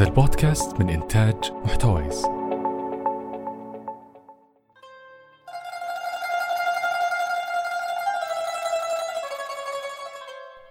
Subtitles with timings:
[0.00, 2.24] هذا البودكاست من إنتاج محتويس.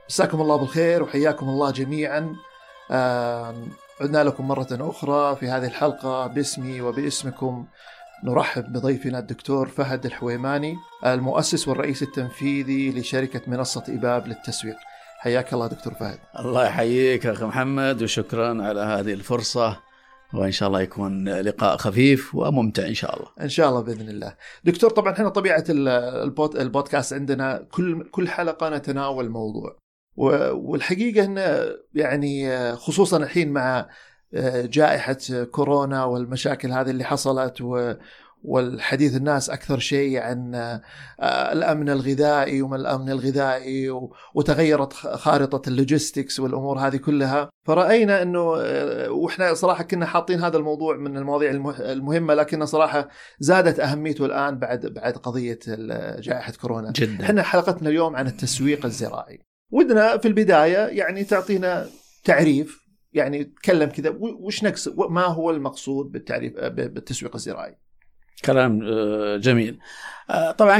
[0.10, 2.36] مساكم الله بالخير وحياكم الله جميعا.
[4.02, 7.66] عدنا لكم مرة أخرى في هذه الحلقة باسمي وباسمكم.
[8.23, 14.77] نرحب بضيفنا الدكتور فهد الحويماني المؤسس والرئيس التنفيذي لشركة منصة إباب للتسويق.
[15.20, 19.80] حياك الله دكتور فهد الله يحييك أخي محمد وشكرا على هذه الفرصة
[20.34, 23.27] وإن شاء الله يكون لقاء خفيف وممتع إن شاء الله.
[23.41, 24.36] إن شاء الله بإذن الله.
[24.63, 25.88] دكتور طبعا إحنا طبيعة ال-
[26.24, 29.76] البود البودكاست عندنا كل كل حلقة نتناول موضوع
[30.54, 33.90] والحقيقة إن يعني خصوصا الحين مع
[34.55, 35.18] جائحة
[35.52, 37.94] كورونا والمشاكل هذه اللي حصلت و
[38.43, 40.81] والحديث الناس أكثر شيء عن آه،
[41.53, 43.89] الأمن الغذائي وما الأمن الغذائي
[44.35, 50.98] وتغيرت خارطة اللوجيستكس والأمور هذه كلها فرأينا إنه آه، وإحنا صراحة كنا حاطين هذا الموضوع
[50.98, 53.09] من المواضيع المه- المهمة لكن صراحة
[53.40, 55.59] زادت أهميته الآن بعد بعد قضية
[56.20, 56.91] جائحة كورونا.
[56.96, 57.24] جدا.
[57.26, 59.40] إحنا حلقتنا اليوم عن التسويق الزراعي.
[59.71, 61.87] ودنا في البداية يعني تعطينا
[62.24, 67.78] تعريف يعني تكلم كذا وش نقصد ما هو المقصود بالتعريف بالتسويق الزراعي؟
[68.45, 69.79] كلام آه، جميل.
[70.29, 70.79] آه، طبعا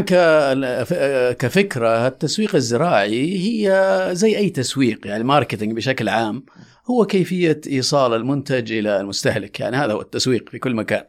[1.34, 6.46] كفكرة التسويق الزراعي هي زي أي تسويق يعني ماركتينج بشكل عام
[6.90, 11.04] هو كيفية إيصال المنتج إلى المستهلك يعني هذا هو التسويق في كل مكان.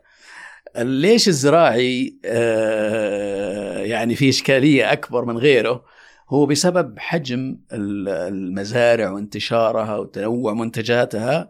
[0.79, 5.85] ليش الزراعي آه، يعني في إشكالية أكبر من غيره؟
[6.29, 11.49] هو بسبب حجم ال- المزارع وانتشارها وتنوع منتجاتها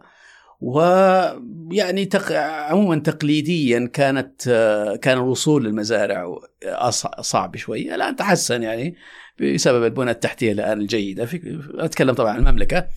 [0.61, 2.31] ويعني تق...
[2.41, 4.43] عموما تقليديا كانت
[5.01, 6.39] كان الوصول للمزارع
[7.21, 8.95] صعب شوي الان تحسن يعني
[9.41, 11.59] بسبب البنى التحتية الآن الجيدة في...
[11.73, 12.87] أتكلم طبعا عن المملكة.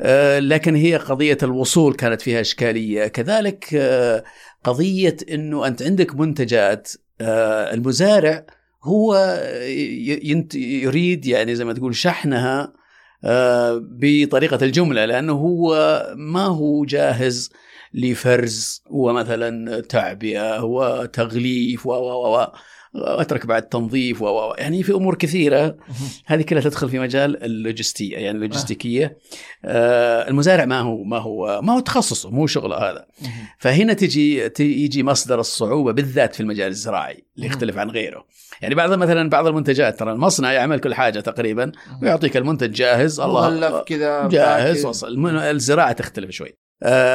[0.00, 3.06] آه، لكن هي قضية الوصول كانت فيها إشكالية.
[3.06, 4.24] كذلك آه،
[4.64, 8.46] قضية إنه أنت عندك منتجات آه، المزارع
[8.82, 9.38] هو
[10.54, 12.72] يريد يعني زي ما تقول شحنها
[13.24, 17.50] آه، بطريقة الجملة لأنه هو ما هو جاهز
[17.94, 22.46] لفرز ومثلا تعبئة وتغليف و و و
[22.94, 25.76] وأترك بعد تنظيف و يعني في أمور كثيرة.
[26.26, 29.18] هذه كلها تدخل في مجال اللوجستية يعني اللوجستيكية.
[29.64, 30.28] آه.
[30.28, 33.06] المزارع ما هو ما هو ما هو تخصصه مو شغله هذا.
[33.58, 38.26] فهنا تجي يجي مصدر الصعوبة بالذات في المجال الزراعي اللي يختلف عن غيره.
[38.62, 41.72] يعني بعض مثلا بعض المنتجات ترى المصنع يعمل كل حاجة تقريبا
[42.02, 44.86] ويعطيك المنتج جاهز الله كذا جاهز.
[44.86, 45.36] وصل.
[45.36, 46.48] الزراعة تختلف شوي.
[46.48, 46.67] آه،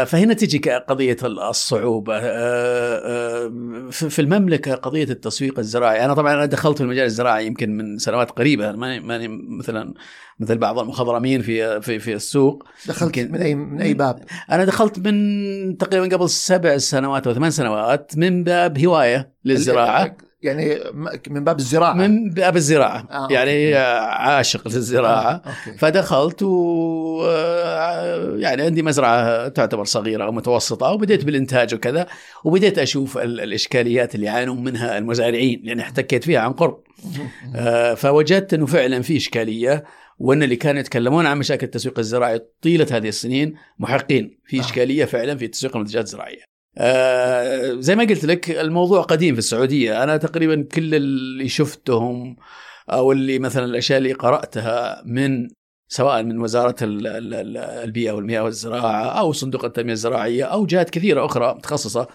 [0.05, 2.17] فهنا تجي ك- قضية ال- الصعوبة.
[2.17, 6.05] آه، آه، في المملكة قضية التسويق الزراعي.
[6.05, 8.71] أنا طبعا أنا دخلت في المجال الزراعي يمكن من سنوات قريبة.
[8.71, 9.93] ماني ماني مثلا
[10.39, 12.63] مثل بعض المخضرمين في في في السوق.
[12.87, 14.19] دخلت من اي من أي باب؟
[14.51, 20.17] أنا دخلت من تقريبا قبل سبع سنوات أو ثمان سنوات من باب هواية للزراعة.
[20.43, 20.79] يعني
[21.29, 21.93] من باب الزراعة.
[21.93, 23.07] من باب الزراعة.
[23.11, 25.31] آه، يعني عاشق للزراعة.
[25.31, 25.77] آه، أوكي.
[25.77, 32.07] فدخلت و آه، يعني عندي مزرعة تعتبر صغيرة أو متوسطه وبديت بالإنتاج وكذا
[32.43, 36.83] وبديت أشوف ال- الإشكاليات اللي يعانون منها المزارعين لأن احتكيت فيها عن قرب.
[37.55, 39.83] آه، فوجدت إنه فعلا في إشكالية
[40.19, 44.37] وإن اللي كانوا يتكلمون عن مشاكل التسويق الزراعي طيلة هذه السنين محقين.
[44.45, 44.61] في آه.
[44.61, 46.52] إشكالية فعلا في تسويق المنتجات الزراعية.
[46.77, 50.03] آه، زي ما قلت لك الموضوع قديم في السعودية.
[50.03, 52.35] أنا تقريبا كل اللي شفتهم
[52.89, 55.47] أو اللي مثلا الأشياء اللي قرأتها من
[55.87, 60.89] سواء من وزارة ال- ال- ال- البيئة والمياه والزراعة أو صندوق التنمية الزراعية أو جهات
[60.89, 62.07] كثيرة أخرى متخصصة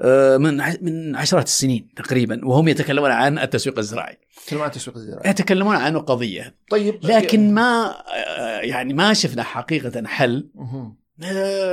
[0.00, 4.18] آه، من من عشرات السنين تقريبا وهم يتكلمون عن التسويق الزراعي.
[4.46, 5.30] تكلم عن التسويق الزراعي.
[5.30, 6.56] يتكلمون عنه قضية.
[6.70, 7.94] طيب لكن ما
[8.38, 10.48] آه، يعني ما شفنا حقيقة حل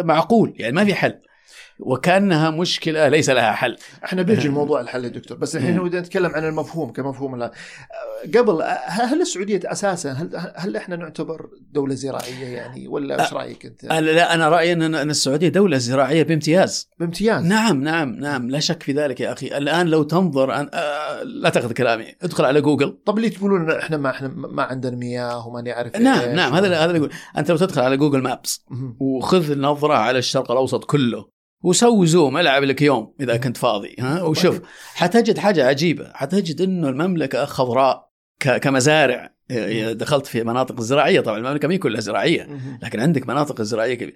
[0.03, 0.53] معقول.
[0.57, 1.21] يعني ما في حل.
[1.81, 5.83] وكأنها مشكلة ليس لها حل إحنا بيجي الموضوع الحل يا دكتور بس الحين مم.
[5.83, 7.51] ودنا نتكلم عن المفهوم كمفهوم لا
[8.37, 13.85] قبل هل السعودية أساسا هل هل إحنا نعتبر دولة زراعية يعني ولا إيش رأيك أنت؟
[13.85, 18.91] لا أنا رأيي أن السعودية دولة زراعية بامتياز بامتياز نعم نعم نعم لا شك في
[18.91, 20.69] ذلك يا أخي الآن لو تنظر أن...
[20.73, 24.95] آه، لا تأخذ كلامي ادخل على جوجل طب اللي تقولون إحنا ما إحنا ما عندنا
[24.95, 26.35] مياه وما نعرف نعم.
[26.35, 28.65] نعم هذا هذا اللي يقول أنت لو تدخل على جوجل مابس.
[28.99, 34.21] وخذ نظرة على الشرق الأوسط كله وسوي زوم ألعب لك يوم إذا كنت فاضي ها؟
[34.23, 34.65] وشوف طيب.
[34.95, 38.09] حتجد حاجة عجيبة حتجد إنه المملكة خضراء
[38.39, 39.33] كمزارع.
[39.91, 42.47] دخلت في مناطق زراعية طبعا المملكة ما كلها زراعية.
[42.83, 44.13] لكن عندك مناطق زراعية كبيرة.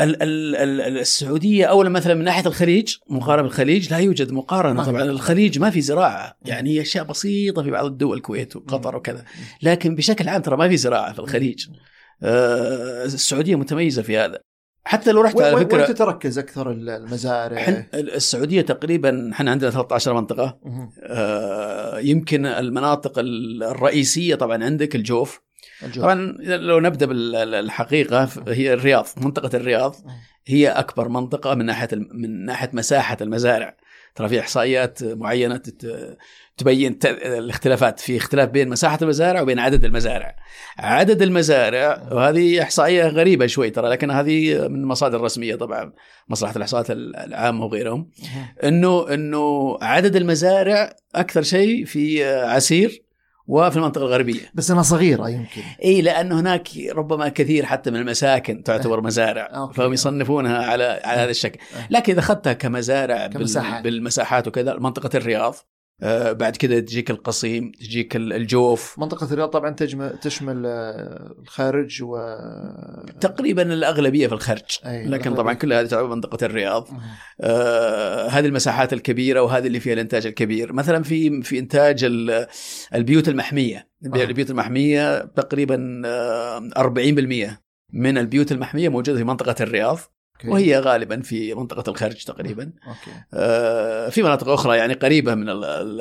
[0.00, 4.84] ال- ال- ال- السعودية اولا مثلا من ناحية الخليج مقارنة بالخليج لا يوجد مقارنة.
[4.84, 9.24] طبعا الخليج ما في زراعة يعني أشياء بسيطة في بعض الدول الكويت وقطر وكذا.
[9.62, 11.66] لكن بشكل عام ترى ما في زراعة في الخليج.
[12.22, 14.38] آه، السعودية متميزة في هذا.
[14.84, 20.14] حتى لو رحت على وين- وين فكره تتركز أكثر المزارع؟ السعودية تقريبا إحنا عندنا 13
[20.14, 20.58] منطقة.
[21.02, 25.40] آه، يمكن المناطق الرئيسية طبعا عندك الجوف
[25.82, 26.02] الجو.
[26.02, 29.96] طبعا لو نبدأ بالحقيقة هي الرياض منطقة الرياض
[30.46, 33.76] هي أكبر منطقة من ناحية من ناحية مساحة المزارع
[34.14, 35.62] ترى في إحصائيات معينة
[36.56, 40.36] تبين الاختلافات في اختلاف بين مساحة المزارع وبين عدد المزارع
[40.78, 45.92] عدد المزارع وهذه إحصائية غريبة شوي ترى لكن هذه من مصادر رسميه طبعا
[46.28, 48.10] مصلحة الإحصاءات العامه وغيرهم.
[48.64, 53.09] انه إنه عدد المزارع أكثر شيء في عسير
[53.50, 58.62] وفي المنطقة الغربية بس انها صغيره يمكن إي لأنه هناك ربما كثير حتى من المساكن
[58.62, 59.74] تعتبر مزارع أوكي.
[59.74, 61.86] فهم يصنفونها على على هذا الشكل أه.
[61.90, 63.84] لكن إذا أخذتها كمزارع كمساحات.
[63.84, 65.54] بالمساحات وكذا منطقة الرياض
[66.02, 69.70] آه، بعد كذا تجيك القصيم تجيك ال- الجوف منطقة الرياض طبعا
[70.22, 72.16] تشمل آه، الخرج و
[73.20, 75.30] تقريبا الأغلبية في الخرج أي، لكن الأغلبية.
[75.36, 76.88] طبعا كل هذه تعتبر منطقة الرياض.
[77.40, 82.46] آه، هذه المساحات الكبيرة وهذه اللي فيها الإنتاج الكبير مثلا في في إنتاج ال-
[82.94, 84.22] البيوت المحمية آه.
[84.24, 87.60] البيوت المحمية تقريبا آه، 40%
[87.92, 89.98] من البيوت المحمية موجودة في منطقة الرياض
[90.40, 90.48] okay.
[90.52, 92.72] وهي غالبا في منطقة الخرج تقريبا.
[92.88, 93.10] okay.
[93.34, 96.00] آه، في مناطق أخرى يعني قريبة من ال- ال-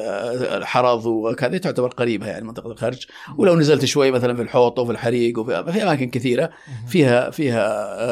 [0.58, 3.06] الحرض وكذا تعتبر قريبة يعني منطقة الخرج
[3.38, 6.50] ولو نزلت شوي مثلا في الحوط وفي الحريق وفي في أماكن كثيرة.
[6.88, 7.66] فيها فيها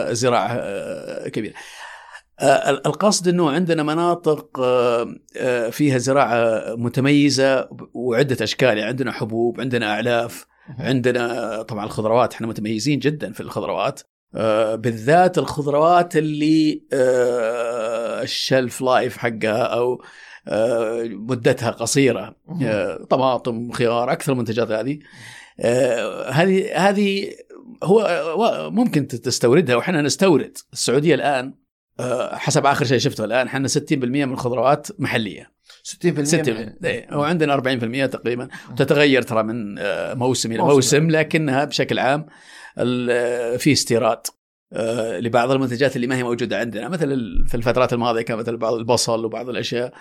[0.09, 1.53] آه، زراعة آه، كبيرة.
[2.39, 4.59] آه، ال- القصد إنه عندنا مناطق
[5.71, 8.81] فيها زراعة متميزة وعدة أشكال يعني.
[8.83, 10.45] عندنا حبوب، عندنا أعلاف،
[10.79, 14.01] عندنا طبعا الخضروات إحنا متميزين جدا في الخضروات.
[14.75, 20.01] بالذات الخضروات اللي آه، الشلف لايف حقها أو
[20.47, 22.35] آه، مدتها قصيرة.
[22.63, 24.99] آه، طماطم خيار أكثر المنتجات هذه.
[25.59, 27.31] آه، هذه هذه
[27.83, 30.57] هو ممكن تستوردها وإحنا نستورد.
[30.73, 31.53] السعودية الآن
[31.99, 35.51] آه، حسب آخر شيء شفته الآن إحنا 60% من الخضروات محلية.
[35.83, 38.47] 60% 60% من- إيه، وعندنا 40% تقريبا.
[38.71, 41.09] وتتغير ترى من آه، موسم إلى موسم.
[41.11, 42.27] لكنها بشكل عام آه،
[43.57, 44.19] في استيراد
[44.73, 47.07] آه، لبعض المنتجات اللي ما هي موجودة عندنا مثل
[47.47, 49.93] في الفترات الماضية كان مثل بعض البصل وبعض الأشياء.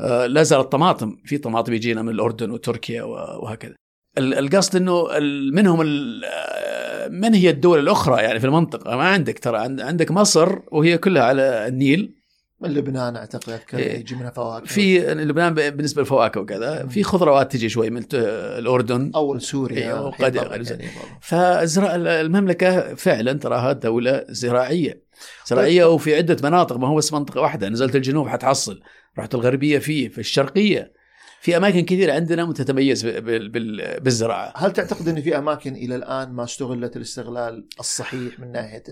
[0.00, 3.74] آه، لا زال الطماطم في طماطم يجينا من الأردن وتركيا وهكذا.
[4.18, 5.08] ال- القصد إنه
[5.52, 5.80] منهم
[6.24, 10.98] آه، من هي الدول الأخرى يعني في المنطقة؟ ما عندك ترى عند- عندك مصر وهي
[10.98, 12.17] كلها على النيل.
[12.60, 13.98] من لبنان أعتقد أذكر إيه.
[13.98, 14.66] يجي منها فواكه.
[14.66, 19.10] في لبنان بالنسبة للفواكه وكذا في خضروات تجي شوي من الأردن.
[19.14, 19.78] اول سوريا.
[19.78, 20.34] إيه، الحين وقد-
[20.70, 20.88] يعني.
[21.20, 25.02] فالزراعة المملكة فعلا تراها دولة زراعية.
[25.46, 27.68] زراعية وفي عدة مناطق ما هو بس منطقة واحدة.
[27.68, 28.80] نزلت الجنوب حتحصل.
[29.18, 30.92] رحت الغربية فيه في الشرقية.
[31.40, 34.52] في أماكن كثيرة عندنا متتميز ب- بال- بال- بالزراعة.
[34.56, 38.82] هل تعتقد إن في أماكن إلى الآن ما استغلت الاستغلال الصحيح من ناحية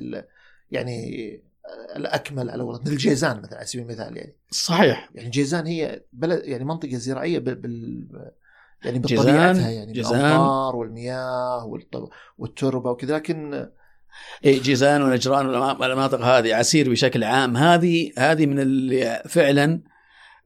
[0.70, 1.40] يعني
[1.96, 4.36] الأكمل على مثل الجيزان مثلا على سبيل المثال يعني.
[4.50, 5.10] صحيح.
[5.14, 8.06] يعني جيزان هي بلد يعني منطقة زراعية بال, بال
[8.84, 10.36] يعني جيزان- بطبيعتها يعني جيزان.
[10.74, 13.68] والمياه والط- والتربة وكذا لكن
[14.44, 15.46] إيه جيزان ونجران
[15.80, 17.56] والمناطق هذه عسير بشكل عام.
[17.56, 19.82] هذه هذه من اللي فعلا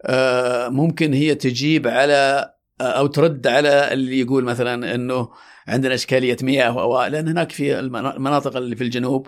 [0.05, 2.50] آه، ممكن هي تجيب على
[2.81, 5.28] آه، أو ترد على اللي يقول مثلا إنه
[5.69, 9.26] عندنا إشكالية مياه لأن هناك في المنا- المناطق اللي في الجنوب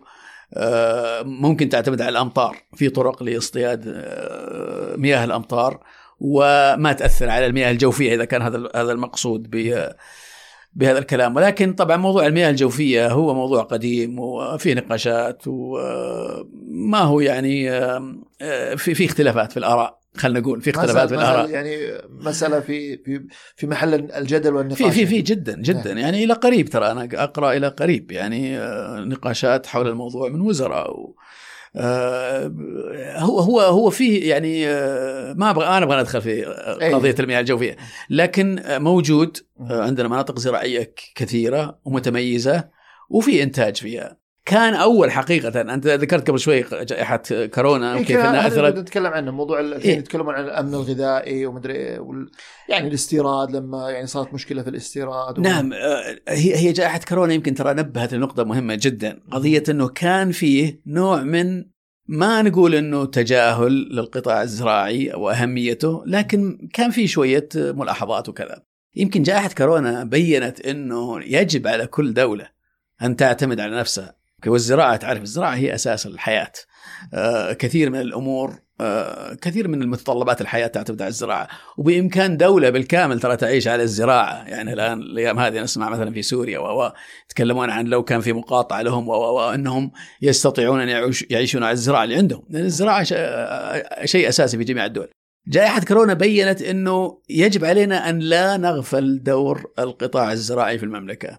[1.24, 2.56] ممكن تعتمد على الأمطار.
[2.74, 5.80] في طرق لاصطياد آه، مياه الأمطار
[6.20, 9.50] وما تأثر على المياه الجوفية إذا كان هذا هذا المقصود
[10.74, 11.36] بهذا الكلام.
[11.36, 18.94] ولكن طبعا موضوع المياه الجوفية هو موضوع قديم وفيه نقاشات وما هو يعني آه، في
[18.94, 20.01] في اختلافات في الآراء.
[20.16, 21.76] خلينا نقول في اختلافات في الاراء يعني
[22.10, 23.26] مسألة في في
[23.56, 25.22] في محل الجدل والنقاش في في في يعني.
[25.22, 25.92] جدا جدا.
[25.92, 28.12] يعني إلى قريب ترى أنا أقرأ إلى قريب.
[28.12, 31.14] يعني آه، نقاشات حول الموضوع من وزراء و
[31.76, 32.52] آه،
[33.16, 36.46] هو هو هو فيه يعني آه، ما أبغى أنا أبغى أدخل في
[36.82, 36.92] أي.
[36.92, 37.76] قضية المياه الجوفية.
[38.10, 42.68] لكن موجود عندنا مناطق زراعية كثيرة ومتميزة
[43.10, 44.21] وفي إنتاج فيها.
[44.44, 45.60] كان أول حقيقة.
[45.60, 47.22] أنت ذكرت قبل شوي جائحة
[47.54, 48.76] كورونا إيه إنها أثرت.
[48.76, 49.98] نتكلم عنه موضوع الحين إيه.
[49.98, 52.30] يتكلمون عن الأمن الغذائي ومدري إيه وال...
[52.68, 55.42] يعني الاستيراد لما يعني صارت مشكلة في الاستيراد و...
[55.42, 59.20] نعم آه، هي هي جائحة كورونا يمكن ترى نبهت لنقطة مهمة جدا.
[59.30, 61.64] قضية إنه كان فيه نوع من
[62.06, 68.62] ما نقول إنه تجاهل للقطاع الزراعي أو أهميته لكن كان في شوية ملاحظات وكذا.
[68.96, 72.48] يمكن جائحة كورونا بينت إنه يجب على كل دولة
[73.02, 74.21] أن تعتمد على نفسها.
[74.50, 76.52] والزراعة تعرف الزراعة هي أساس الحياة.
[77.14, 81.48] آه، كثير من الأمور آه، كثير من المتطلبات الحياة تعتمد على الزراعة.
[81.78, 84.48] وبإمكان دولة بالكامل ترى تعيش على الزراعة.
[84.48, 86.92] يعني الآن الأيام هذه نسمع مثلا في سوريا و
[87.26, 92.16] يتكلمون عن لو كان في مقاطعة لهم وانهم يستطيعون أن يعيش يعيشون على الزراعة اللي
[92.16, 92.42] عندهم.
[92.50, 93.04] لأن الزراعة
[94.04, 95.08] شيء أساسي في جميع الدول.
[95.46, 101.38] جائحة كورونا بينت أنه يجب علينا أن لا نغفل دور القطاع الزراعي في المملكة.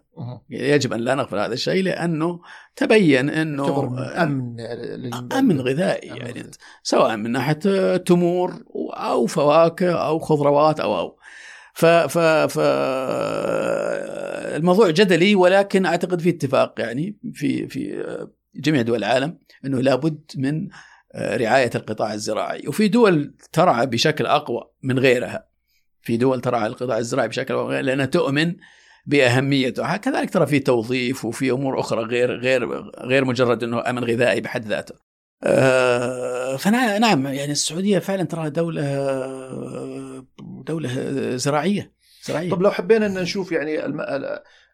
[0.50, 2.40] يجب أن لا نغفل هذا الشيء لأنه
[2.76, 4.60] تبين أنه أمن
[5.34, 6.44] أمن غذائي يعني
[6.84, 8.54] سواء من ناحية تمور
[8.94, 11.18] أو فواكه أو خضروات أو أو.
[11.74, 12.60] ف ف ف
[14.56, 18.06] الموضوع جدلي ولكن أعتقد في اتفاق يعني في في
[18.56, 20.70] جميع دول العالم إنه لابد من
[21.16, 22.68] رعاية القطاع الزراعي.
[22.68, 25.48] وفي دول ترعى بشكل أقوى من غيرها.
[26.02, 28.56] في دول ترعى القطاع الزراعي بشكل أقوى لأنها تؤمن
[29.06, 29.98] بأهميته.
[29.98, 32.66] كذلك ترى في توظيف وفي أمور أخرى غير غير
[33.00, 34.96] غير مجرد إنه أمن غذائي بحد ذاته.
[35.44, 38.84] آه، فنعم يعني السعودية فعلا ترى دولة
[40.66, 40.90] دولة
[41.36, 41.92] زراعية
[42.24, 42.50] زراعية.
[42.50, 43.80] طب لو حبينا إن نشوف يعني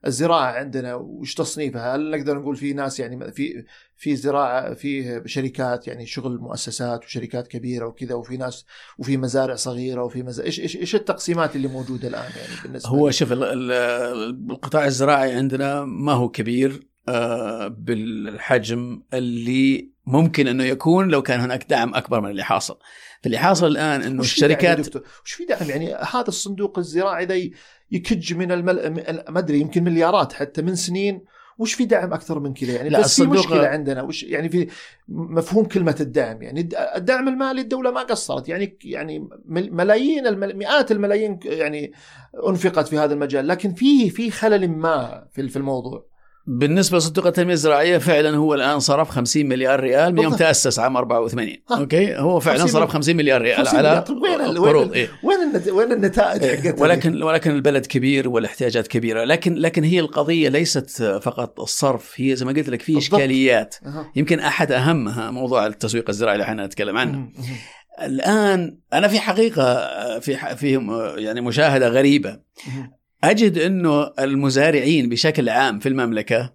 [0.05, 3.65] الزراعة عندنا وش تصنيفها؟ هل نقدر نقول في ناس يعني في
[3.95, 8.65] في زراعة في شركات يعني شغل مؤسسات وشركات كبيرة وكذا وفي ناس
[8.97, 13.11] وفي مزارع صغيرة وفي مزارع إيش إيش إيش التقسيمات اللي موجودة الآن يعني بالنسبة هو
[13.11, 21.39] شوف القطاع الزراعي عندنا ما هو كبير آه، بالحجم اللي ممكن إنه يكون لو كان
[21.39, 22.77] هناك دعم أكبر من اللي حاصل.
[23.21, 27.49] فاللي حاصل الآن إنه الشركات وش في دعم يعني هذا الصندوق الزراعي ذا
[27.91, 29.03] يكج من المل...
[29.29, 31.21] ما أدري يمكن مليارات حتى من سنين.
[31.57, 34.01] وش في دعم أكثر من كذا يعني؟ لا بس في مشكلة عندنا.
[34.01, 34.67] وش يعني في
[35.07, 38.49] مفهوم كلمة الدعم؟ يعني الدعم المالي الدولة ما قصرت.
[38.49, 40.57] يعني يعني ملايين المل...
[40.57, 41.91] مئات الملايين يعني
[42.47, 43.47] أنفقت في هذا المجال.
[43.47, 46.08] لكن في في خلل ما في الموضوع.
[46.47, 50.97] بالنسبة لصندوق التنمية الزراعية فعلا هو الآن صرف 50 مليار ريال من يوم تأسس عام
[50.97, 55.73] 84 okay؟ هو فعلا صرف 50 مليار ريال 50 على طيب وين قروض إيه؟ وين
[55.73, 59.23] وين النتائج إيه؟ حقتها؟ ولكن ولكن البلد كبير والاحتياجات كبيرة.
[59.23, 63.75] لكن لكن هي القضية ليست فقط الصرف هي زي ما قلت لك في إشكاليات.
[64.15, 67.29] يمكن أحد أهمها موضوع التسويق الزراعي اللي إحنا نتكلم عنه.
[68.01, 72.39] الآن أنا في حقيقة في في يعني مشاهدة غريبة.
[73.23, 76.53] أجد إنه المزارعين بشكل عام في المملكة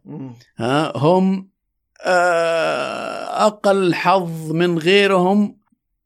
[0.56, 1.50] ها هم
[2.06, 5.58] آه، أقل حظ من غيرهم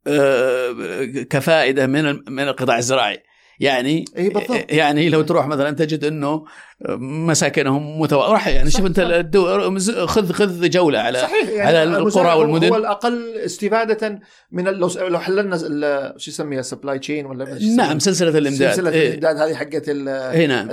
[0.07, 3.23] آه، كفائدة من من القطاع الزراعي.
[3.61, 4.73] يعني اي بالضبط.
[4.73, 6.45] يعني لو تروح مثلا تجد إنه
[7.00, 8.21] مساكنهم متو...
[8.21, 9.00] راح يعني شوف أنت.
[10.07, 12.69] خذ خذ جولة على صحيح يعني على القرى والمدن.
[12.69, 14.21] هو الأقل استفادة
[14.53, 15.57] من لو لو حللنا
[16.17, 18.71] شو يسميها supply chain ولا نعم سلسلة الإمداد.
[18.71, 20.69] سلسلة إيه؟ الإمداد هذه حقت اي نعم.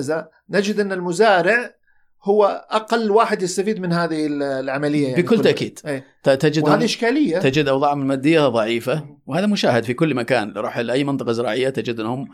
[0.50, 1.76] نجد إن المزارع
[2.24, 5.80] هو أقل واحد يستفيد من هذه العملية يعني بكل تأكيد.
[5.88, 6.06] إيه.
[6.24, 7.38] تجد وهذه إشكالية.
[7.40, 12.00] تجد اوضاعهم المادية ضعيفة وهذا مشاهد في كل مكان لو روح لأي منطقة زراعية تجد
[12.00, 12.28] إنهم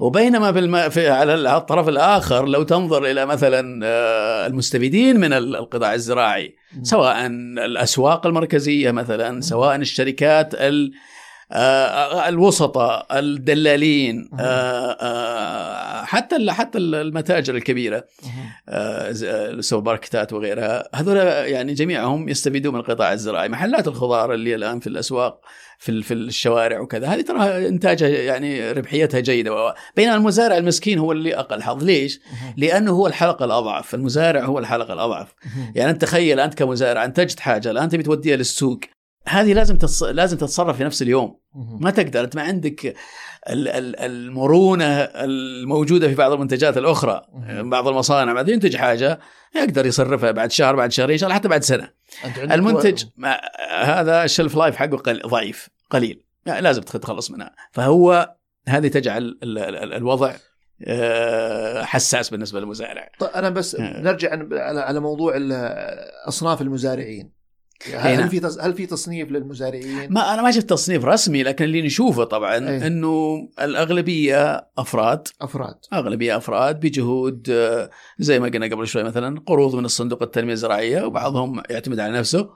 [0.00, 0.88] وبينما في, الم...
[0.88, 8.26] في على الطرف الآخر لو تنظر إلى مثلا آه، المستفيدين من القطاع الزراعي سواء الأسواق
[8.26, 10.92] المركزية مثلا سواء الشركات ال
[11.52, 18.04] الوسطاء الدلالين آه، حتى حتى المتاجر الكبيرة
[18.68, 24.86] السوبر ماركتات وغيرها هذول يعني جميعهم يستفيدون من القطاع الزراعي محلات الخضار اللي الآن في
[24.86, 25.40] الأسواق
[25.78, 29.74] في في الشوارع وكذا هذه ترى إنتاجها يعني ربحيتها جيدة.
[29.96, 31.84] بينما المزارع المسكين هو اللي أقل حظ.
[31.84, 32.20] ليش؟
[32.56, 33.94] لأنه هو الحلقة الأضعف.
[33.94, 35.34] المزارع هو الحلقة الأضعف.
[35.74, 38.80] يعني أنت تخيل أنت كمزارع انتجت حاجة الآن تبي توديها للسوق.
[39.28, 40.02] هذه لازم تص...
[40.02, 41.40] لازم تتصرف في نفس اليوم.
[41.54, 42.94] ما تقدر أنت ما عندك
[43.48, 47.22] المرونة الموجودة في بعض المنتجات الأخرى.
[47.48, 49.20] بعض المصانع بعد ينتج حاجة
[49.56, 51.90] يقدر يصرفها بعد شهر بعد شهرين شهر حتى بعد سنة.
[52.38, 53.04] المنتج
[53.70, 55.22] هذا الشلف لايف حقه قل...
[55.26, 56.24] ضعيف قليل.
[56.46, 57.54] يعني لازم تخلص منها.
[57.72, 58.34] فهو
[58.68, 60.32] هذه تجعل الوضع
[60.86, 63.10] آه، حساس بالنسبة للمزارع.
[63.18, 64.00] طيب أنا بس آه.
[64.00, 64.30] نرجع
[64.60, 65.34] على موضوع
[66.28, 67.37] أصناف المزارعين.
[67.94, 68.28] هل نعم.
[68.28, 72.68] في هل في تصنيف للمزارعين؟ ما أنا ما شفت تصنيف رسمي لكن اللي نشوفه طبعا
[72.68, 72.86] أيه.
[72.86, 79.74] إنه الأغلبية أفراد أفراد أغلبية أفراد بجهود آه، زي ما قلنا قبل شوي مثلا قروض
[79.74, 82.50] من الصندوق التنمية الزراعية وبعضهم يعتمد على نفسه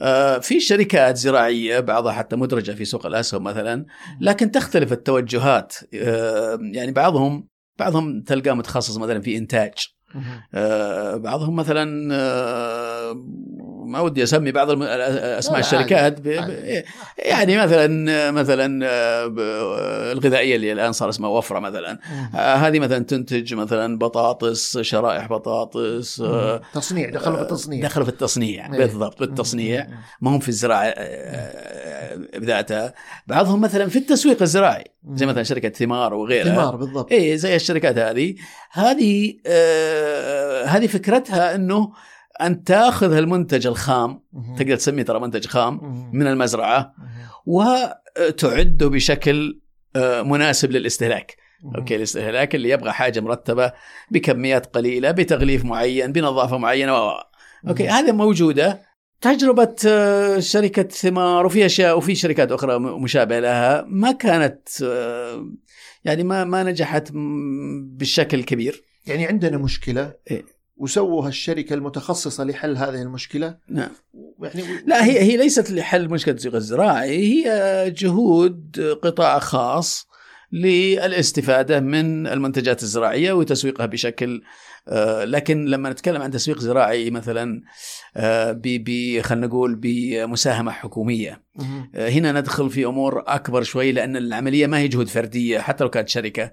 [0.00, 3.86] آه، في شركات زراعية بعضها حتى مدرجة في سوق الأسهم مثلا
[4.20, 9.72] لكن تختلف التوجهات آه، يعني بعضهم بعضهم تلقاه متخصص مثلا في إنتاج
[11.16, 13.12] بعضهم مثلا آه،
[13.86, 16.80] ما ودي أسمي بعض الم- أسماء الشركات ب- عادي.
[16.80, 16.84] ب-
[17.18, 21.98] يعني مثلا مثلا آه، الغذائية اللي الآن صار اسمها وفرة مثلا.
[22.34, 27.82] آه، هذه مثلا تنتج مثلا بطاطس شرائح بطاطس آه، تصنيع دخلوا في التصنيع.
[27.86, 28.78] دخلوا في التصنيع إيه.
[28.78, 29.86] بالضبط بالتصنيع
[30.20, 32.94] ما هم في الزراعة آه، بذاتها
[33.26, 36.54] بعضهم مثلا في التسويق الزراعي زي مثلا شركة ثمار وغيرها.
[36.54, 37.12] ثمار بالضبط.
[37.12, 38.34] اي زي الشركات هذه.
[38.72, 40.01] هذه آه
[40.66, 41.92] هذه فكرتها إنه
[42.40, 44.22] أن تأخذ المنتج الخام.
[44.58, 45.80] تقدر تسميه ترى منتج خام.
[46.12, 46.94] من المزرعة.
[47.46, 49.60] وتعده بشكل
[49.96, 51.36] آه مناسب للاستهلاك.
[51.76, 53.72] okay الاستهلاك اللي يبغى حاجة مرتبة
[54.10, 57.12] بكميات قليلة بتغليف معين بنظافة معينة و
[57.68, 58.82] okay هذه موجودة
[59.20, 65.46] تجربة آه، شركة ثمار وفي اشياء وفي شركات أخرى مشابهة لها ما كانت آه،
[66.04, 67.08] يعني ما ما نجحت
[67.92, 70.44] بالشكل الكبير يعني عندنا مشكلة إيه.
[70.76, 73.90] وسووا هالشركه المتخصصة لحل هذه المشكلة نعم
[74.42, 80.06] يعني لا هي هي ليست لحل مشكلة التسويق الزراعي هي جهود قطاع خاص
[80.52, 84.42] للاستفادة من المنتجات الزراعية وتسويقها بشكل
[84.88, 87.62] آه، لكن لما نتكلم عن تسويق زراعي مثلا
[88.16, 91.42] آه، ب ب- خلينا نقول بمساهمة حكومية.
[91.94, 95.90] آه، هنا ندخل في أمور أكبر شوي لأن العملية ما هي جهود فردية حتى لو
[95.90, 96.52] كانت شركة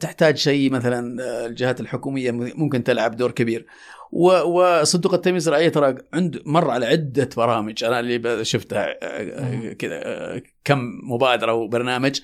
[0.00, 3.66] تحتاج شيء مثلا آه، الجهات الحكومية ممكن تلعب دور كبير.
[4.12, 7.84] وصندوق التنميه الزراعيه ترى عنده مر على عدة برامج.
[7.84, 12.20] أنا اللي شفتها آه، آه، كذا آه، كم مبادرة وبرنامج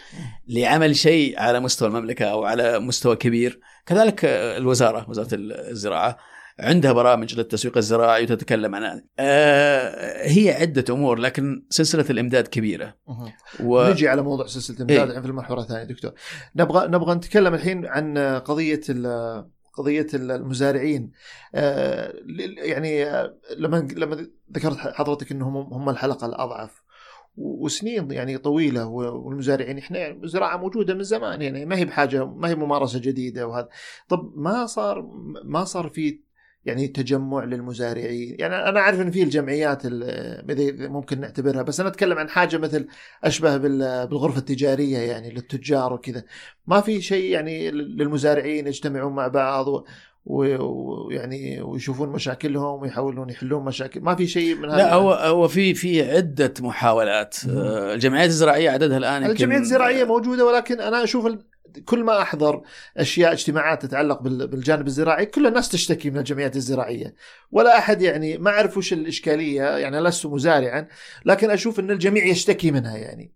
[0.48, 3.60] لعمل شيء على مستوى المملكة أو على مستوى كبير.
[3.86, 6.18] كذلك آه، الوزارة وزارة الزراعة.
[6.60, 9.04] عندها برامج للتسويق الزراعي وتتكلم عنها.
[9.18, 12.94] آه، هي عدة أمور لكن سلسلة الإمداد كبيرة.
[13.60, 13.90] و...
[13.90, 15.20] نجي على موضوع سلسلة الإمداد إيه.
[15.20, 16.12] في المحور الثاني دكتور.
[16.56, 21.10] نبغى نبغى نتكلم الحين عن قضية ال- قضية المزارعين.
[21.54, 22.14] آه،
[22.58, 26.82] يعني آه، لما لما ذكرت حضرتك إنهم هم الحلقة الأضعف.
[27.36, 32.54] وسنين يعني طويلة والمزارعين إحنا الزراعه موجودة من زمان يعني ما هي بحاجة ما هي
[32.54, 33.68] ممارسة جديدة وهذا.
[34.08, 35.10] طب ما صار
[35.44, 36.25] ما صار في
[36.66, 38.36] يعني تجمع للمزارعين.
[38.38, 39.82] يعني أنا أعرف إن في الجمعيات
[40.80, 42.86] ممكن نعتبرها بس أنا أتكلم عن حاجة مثل
[43.24, 46.24] أشبه بال- بالغرفة التجارية يعني للتجار وكذا.
[46.66, 49.84] ما في شيء يعني للمزارعين يجتمعون مع بعض
[50.26, 54.00] ويعني ويشوفون مشاكلهم ويحاولون يحلون مشاكل.
[54.00, 57.36] ما في شيء من هذا لا هو هو في في عدة محاولات.
[57.50, 61.26] آه، الجمعيات الزراعية عددها الآن الجمعيات الزراعية موجودة ولكن أنا أشوف
[61.84, 62.62] كل ما أحضر
[62.96, 67.14] أشياء اجتماعات تتعلق بال- بالجانب الزراعي كل الناس تشتكي من الجمعيات الزراعية.
[67.50, 70.86] ولا أحد يعني ما أعرف وش الإشكالية يعني لست مزارعا
[71.24, 73.32] لكن أشوف إن الجميع يشتكي منها يعني.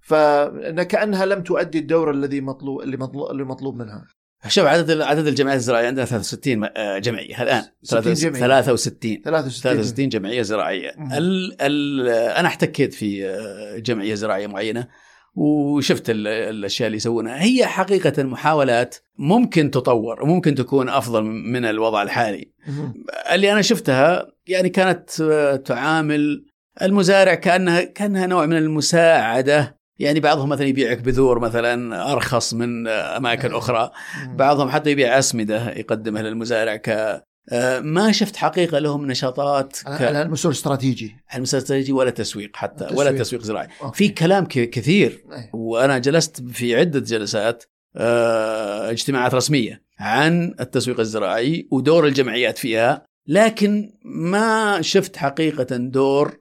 [0.00, 4.04] فكانها لم تؤدي الدور الذي مطلوب اللي مطلوب اللي مطلوب منها.
[4.48, 8.40] شوف عدد عدد الجمعيات الزراعية عندنا 63 آه، جمعيه الآن 60 جمعية.
[8.40, 10.90] 63 63 63 جمعية زراعية.
[11.18, 14.86] ال ال أنا احتكيت في آه، جمعية زراعية معينة.
[15.34, 17.42] وشفت ال- الأشياء اللي يسوونها.
[17.42, 22.52] هي حقيقة محاولات ممكن تطور وممكن تكون أفضل من الوضع الحالي.
[23.32, 25.10] اللي أنا شفتها يعني كانت
[25.64, 26.44] تعامل
[26.82, 29.80] المزارع كانها كأنها نوع من المساعدة.
[29.98, 33.90] يعني بعضهم مثلا يبيعك بذور مثلا أرخص من أماكن أخرى.
[34.34, 37.22] بعضهم حتى يبيع أسمدة يقدمها للمزارع ك
[37.80, 39.86] ما شفت حقيقة لهم نشاطات ك...
[39.86, 42.98] على المسؤول الاستراتيجي على المستوى الاستراتيجي ولا تسويق حتى تسويق.
[42.98, 43.96] ولا تسويق زراعي أوكي.
[43.96, 45.50] في كلام كثير أي.
[45.52, 47.64] وأنا جلست في عدة جلسات
[47.96, 56.40] آه، اجتماعات رسمية عن التسويق الزراعي ودور الجمعيات فيها لكن ما شفت حقيقة دور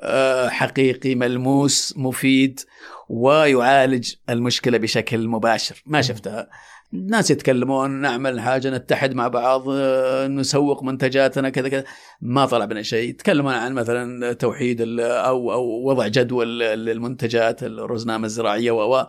[0.00, 2.60] آه، حقيقي ملموس مفيد
[3.08, 6.48] ويعالج المشكلة بشكل مباشر ما شفتها
[6.94, 11.84] الناس يتكلمون نعمل حاجة نتحد مع بعض آه، نسوق منتجاتنا كذا كذا.
[12.20, 13.08] ما طلع بنا شيء.
[13.08, 19.08] يتكلمون عن مثلا توحيد أو أو وضع جدول للمنتجات الرزنامة الزراعية و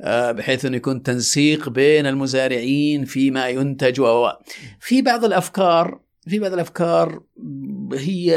[0.00, 4.28] آه، بحيث انه يكون تنسيق بين المزارعين فيما ينتج و-
[4.80, 7.22] في بعض الأفكار في بعض الأفكار
[7.94, 8.36] هي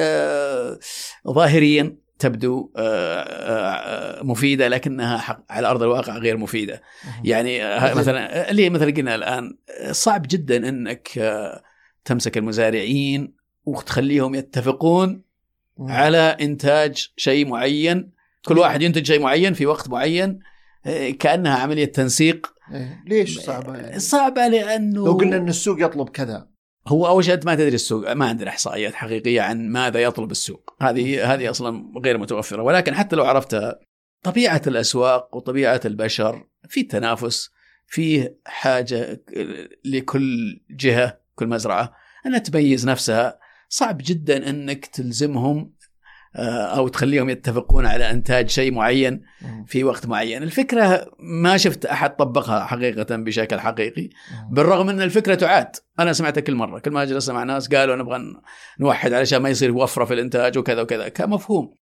[1.28, 6.82] ظاهريا تبدو آه، آه، مفيدة لكنها حق- على أرض الواقع غير مفيدة.
[7.24, 11.64] يعني آه، مثل- مثلا اللي مثلا قلنا الآن آه، صعب جدا إنك آه،
[12.06, 13.34] تمسك المزارعين
[13.66, 15.22] وتخليهم يتفقون
[15.80, 18.12] على إنتاج شيء معين.
[18.46, 20.40] كل واحد ينتج شيء معين في وقت معين
[20.86, 22.48] آه، كأنها عملية تنسيق.
[22.74, 23.04] إيه.
[23.08, 26.48] ليش صعبة؟ يعني؟ صعبة لأنه لو قلنا إن السوق يطلب كذا.
[26.88, 30.76] هو أول شيء أنت ما تدري السوق ما عندنا إحصائيات حقيقية عن ماذا يطلب السوق.
[30.82, 32.62] هذه هذه أصلا غير متوفرة.
[32.62, 33.80] ولكن حتى لو عرفتها
[34.24, 37.50] طبيعة الأسواق وطبيعة البشر في تنافس
[37.88, 39.24] فيه حاجة
[39.86, 41.94] لكل جهة كل مزرعة
[42.26, 43.40] انها تميز نفسها.
[43.70, 45.74] صعب جدا أنك تلزمهم
[46.36, 49.22] أو تخليهم يتفقون على إنتاج شيء معين.
[49.68, 50.44] في وقت معين.
[50.44, 54.10] الفكرة ما شفت أحد طبقها حقيقة بشكل حقيقي
[54.52, 55.76] بالرغم ان الفكرة تعاد.
[56.00, 56.80] أنا سمعتها كل مرة.
[56.80, 58.22] كل ما جلسنا مع ناس قالوا نبغى
[58.80, 61.10] نوحد علشان ما يصير وفرة في الإنتاج وكذا وكذا.
[61.10, 61.74] كمفهوم.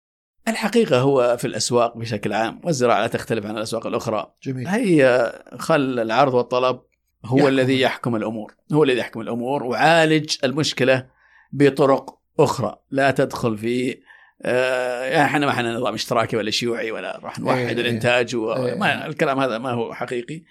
[0.48, 4.34] الحقيقة هو في الأسواق بشكل عام والزراعة لا تختلف عن الأسواق الأخرى.
[4.42, 4.68] جميل.
[4.68, 6.80] هي خل العرض والطلب
[7.24, 7.48] هو يحكم.
[7.48, 8.54] الذي يحكم الأمور.
[8.72, 11.06] هو الذي يحكم الأمور وعالج المشكلة
[11.52, 12.76] بطرق أخرى.
[12.90, 13.98] لا تدخل في
[14.42, 17.72] آه يعني إحنا ما إحنا نظام اشتراكي ولا شيوعي ولا راح إيه، نوحد إيه.
[17.72, 18.40] الانتاج إيه.
[18.42, 20.42] وما الكلام هذا ما هو حقيقي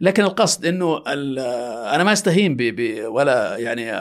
[0.00, 1.02] لكن القصد إنه
[1.94, 3.92] أنا ما أستهين ب ب- ولا يعني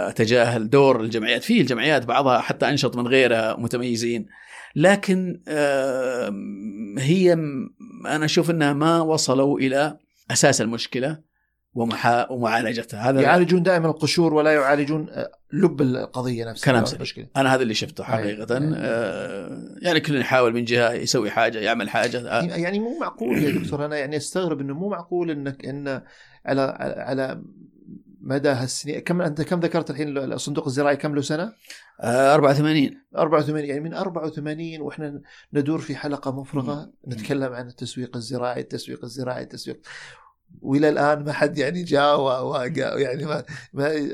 [0.00, 4.26] أتجاهل دور الجمعيات في الجمعيات بعضها حتى أنشط من غيرها متميزين
[4.76, 7.32] لكن آم، هي
[8.06, 9.96] أنا أشوف إنها ما وصلوا إلى
[10.30, 11.31] أساس المشكلة
[11.74, 16.72] ومحا ومعالجتها هذا يعالجون دائما القشور ولا يعالجون آه، لب القضية نفسها.
[16.72, 16.84] كلام.
[16.94, 18.56] المشكلة أنا هذا اللي شفته حقيقة.
[18.56, 18.72] أي.
[18.74, 22.28] آه، يعني كل يحاول من جهة يسوي حاجة يعمل حاجة.
[22.28, 23.84] آه، يعني مو معقول يا دكتور.
[23.84, 26.02] أنا يعني أستغرب إنه مو معقول إنك إن
[26.46, 27.42] على على
[28.20, 31.52] مدى هالسنين كم أنت كم ذكرت الحين الصندوق الزراعي؟ كم له سنة؟
[32.00, 35.20] آه، 84 84 يعني من 84 وإحنا
[35.52, 39.80] ندور في حلقة مفرغة نتكلم عن التسويق الزراعي التسويق الزراعي التسويق.
[40.60, 44.08] وإلى الآن ما حد يعني جاء و- وقا- يعني ما, ما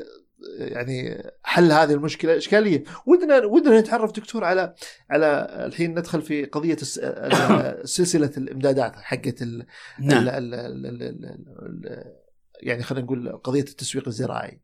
[0.57, 2.37] يعني حل هذه المشكلة.
[2.37, 4.73] اشكاليه ودنا ودنا نتعرف دكتور على
[5.09, 6.77] على الحين ندخل في قضية
[7.83, 9.65] سلسلة الإمدادات حقت ال
[9.99, 10.27] نعم.
[10.27, 12.13] ال ال
[12.61, 14.61] يعني خلينا نقول قضية التسويق الزراعي.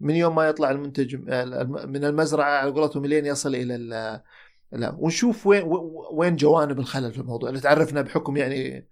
[0.00, 4.20] من يوم ما يطلع المنتج الم- من المزرعة على قولتهم لين يصل إلى ال-
[4.72, 5.62] لا ونشوف وين
[6.12, 7.48] وين جوانب الخلل في الموضوع.
[7.48, 8.88] اللي تعرفنا بحكم يعني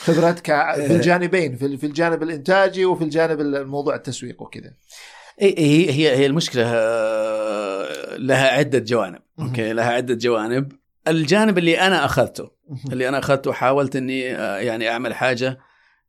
[0.00, 4.72] خبرتك في الجانبين في الجانب الإنتاجي وفي الجانب الموضوع التسويق وكذا.
[5.38, 9.22] هي هي هي المشكلة آه، لها عدة جوانب.
[9.40, 10.72] أوكي؟ لها عدة جوانب.
[11.08, 12.50] الجانب اللي أنا أخذته
[12.92, 15.58] اللي أنا أخذته حاولت إني آه، يعني أعمل حاجة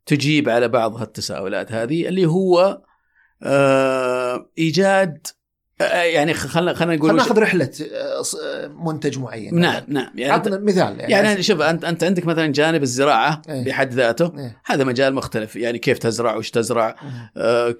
[0.05, 2.81] تجيب على بعض التساؤلات هذه اللي هو
[3.43, 5.31] آه، إيجاد آه،
[5.79, 9.59] يعني خلينا خلينا نقول خلينا ناخذ رحلة آه، منتج معين.
[9.59, 10.11] نعم نعم.
[10.15, 13.65] يعني عطنا مثال يعني, يعني شوف انت أنت عندك مثلا جانب الزراعة إيه.
[13.65, 14.33] بحد ذاته.
[14.37, 14.61] إيه.
[14.65, 15.55] هذا مجال مختلف.
[15.55, 16.95] يعني كيف تزرع وش تزرع
[17.37, 17.75] آه،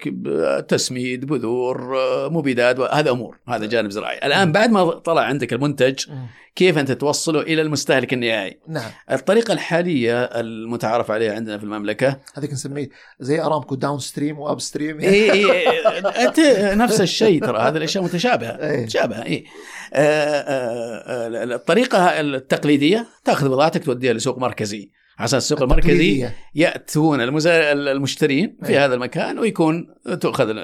[0.68, 1.96] تسميد بذور
[2.30, 3.38] مبيدات هذا أمور.
[3.48, 4.18] هذا جانب زراعي.
[4.18, 6.04] الآن بعد ما طلع عندك المنتج.
[6.56, 8.58] كيف أنت توصله إلى المستهلك النهائي.
[8.68, 8.90] نعم.
[9.10, 12.16] الطريقة الحالية المتعارف عليها عندنا في المملكة.
[12.34, 12.88] هذيك نسميه
[13.20, 16.40] زي أرامكو downstream و upstream إيه إيه أنت
[16.76, 18.50] نفس الشيء ترى هذه الأشياء متشابهة.
[18.50, 18.82] إيه.
[18.82, 19.44] متشابهة اي
[21.54, 24.90] الطريقة التقليدية تأخذ بضاعتك توديها لسوق مركزي.
[25.18, 26.28] على أساس السوق المركزي.
[26.54, 27.20] يأتون.
[27.20, 28.78] المشترين في أي.
[28.78, 29.86] هذا المكان ويكون
[30.20, 30.54] تاخذ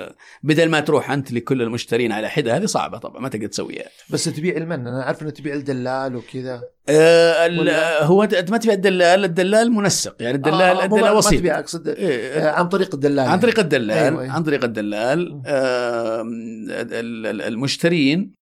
[0.42, 4.24] بدل ما تروح أنت لكل المشترين على حدة هذه صعبة طبعا ما تقدر تسويها بس
[4.24, 9.72] تبيع المن أنا عارف إنه تبيع الدلال وكذا آه هو انت ما تبيع الدلال الدلال
[9.72, 12.94] منسق يعني الدلال آه، مو الدلال ما- ما وسيط تبيع أقصد إيه، آه، عن طريق
[12.94, 14.32] الدلال عن طريق الدلال أيوة، أيوة.
[14.32, 18.41] عن طريق الدلال آه، ال- ال- المشترين آه،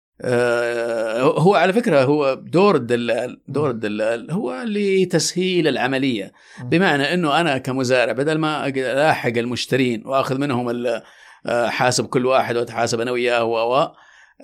[1.38, 6.32] هو على فكرة هو دور الدلال دور الدلال هو لتسهيل العملية.
[6.64, 10.86] بمعنى إنه أنا كمزارع بدل ما ألاحق المشترين وأخذ منهم
[11.46, 13.92] آه، حاسب كل واحد وأتحاسب أنا وياه و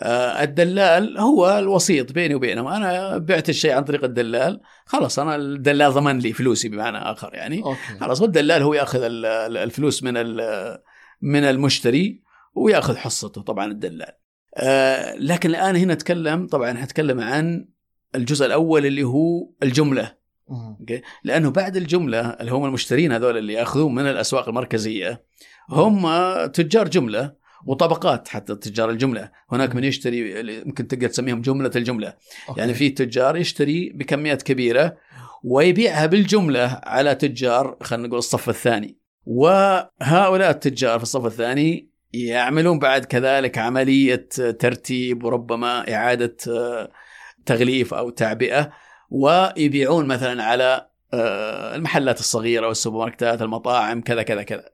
[0.01, 2.67] آه، الدلال هو الوسيط بيني وبينهم.
[2.67, 7.63] أنا بعت الشيء عن طريق الدلال خلاص أنا الدلال ضمن لي فلوسي بمعنى آخر يعني.
[7.63, 7.79] أوكي.
[8.01, 10.13] خلاص والدلال هو يأخذ ال- ال- الفلوس من
[11.21, 12.21] من المشتري
[12.55, 14.11] ويأخذ حصته طبعا الدلال.
[14.55, 17.67] آه، لكن الآن هنا نتكلم طبعا حتكلم عن
[18.15, 20.19] الجزء الأول اللي هو الجملة.
[20.79, 25.23] okay؟ لأنه بعد الجملة اللي هم المشترين هذول اللي يأخذون من الأسواق المركزية
[25.69, 26.07] هم
[26.45, 27.33] تجار جملة
[27.65, 29.31] وطبقات حتى تجار الجملة.
[29.51, 32.13] هناك من يشتري ممكن تقدر تسميهم جملة الجملة.
[32.49, 32.59] okay.
[32.59, 34.97] يعني في تجار يشتري بكميات كبيرة
[35.43, 38.97] ويبيعها بالجملة على تجار خلينا نقول الصف الثاني.
[39.25, 44.27] وهؤلاء التجار في الصف الثاني يعملون بعد كذلك عملية
[44.59, 46.91] ترتيب وربما إعادة آه،
[47.45, 48.71] تغليف أو تعبئة
[49.09, 54.65] ويبيعون مثلا على آه، المحلات الصغيرة والسوبر ماركتات المطاعم كذا كذا كذا.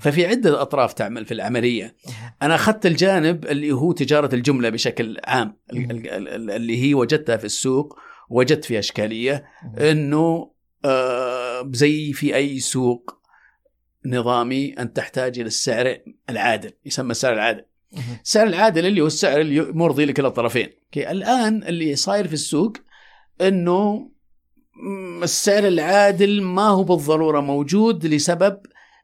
[0.00, 1.96] ففي عدة أطراف تعمل في العملية.
[2.42, 7.36] أنا أخذت الجانب اللي هو تجارة الجملة بشكل عام ال- ال- ال- اللي هي وجدتها
[7.36, 7.98] في السوق
[8.30, 9.44] وجدت فيها إشكالية
[9.80, 10.50] إنه
[10.84, 13.18] آه، زي في أي سوق
[14.06, 15.98] نظامي انت تحتاج إلى السعر
[16.30, 17.64] العادل يسمى السعر العادل.
[18.24, 20.68] السعر العادل اللي هو السعر اللي مرضي لكلا الطرفين.
[20.96, 22.76] الآن اللي صاير في السوق
[23.40, 24.10] إنه
[24.76, 28.60] م- السعر العادل ما هو بالضرورة موجود لسبب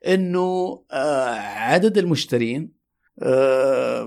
[0.07, 2.73] إنه آه، عدد المشترين
[3.23, 4.05] آه،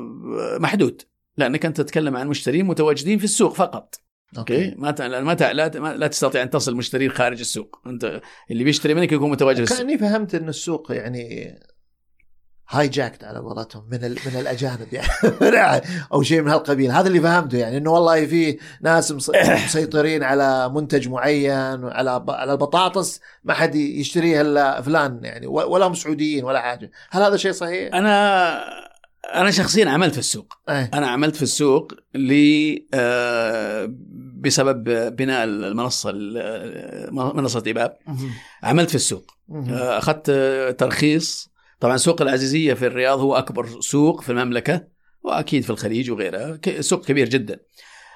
[0.59, 1.01] محدود.
[1.37, 3.95] لأنك أنت تتكلم عن مشترين متواجدين في السوق فقط.
[4.37, 4.75] okay.
[4.77, 5.67] ما ما لا
[5.97, 7.81] لا تستطيع أن تصل مشترين خارج السوق.
[7.87, 11.53] أنت اللي بيشتري منك يكون متواجد كأني فهمت إن السوق يعني
[12.69, 15.81] hijacked على قولتهم من ال- من الأجانب يعني.
[16.13, 16.91] أو شيء من هالقبيل.
[16.91, 19.31] هذا اللي فهمته يعني إنه والله في ناس مس-
[19.65, 21.51] مسيطرين على منتج معين
[21.85, 26.91] على ب- على البطاطس ما حد يشتريها إلا فلان يعني ولا هم سعوديين ولا حاجة.
[27.09, 28.83] هل هذا شيء صحيح؟ أنا
[29.33, 30.53] أنا شخصيا عملت في السوق.
[30.69, 30.91] إيه.
[30.93, 32.33] أنا عملت في السوق ل
[32.93, 33.93] آه،
[34.43, 34.83] بسبب
[35.15, 37.97] بناء المنصة ال- منصة إيباب
[38.63, 39.31] عملت في السوق.
[39.51, 40.31] آه، أخذت
[40.79, 44.87] ترخيص طبعا سوق العزيزية في الرياض هو أكبر سوق في المملكة
[45.23, 47.59] وأكيد في الخليج وغيرها سوق كبير جدا.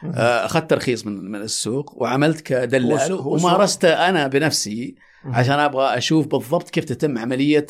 [0.03, 2.83] آه، أخذت ترخيص من من السوق وعملت كدلال.
[3.27, 4.95] ومارست أنا بنفسي.
[5.25, 7.67] عشان أبغى أشوف بالضبط كيف تتم عملية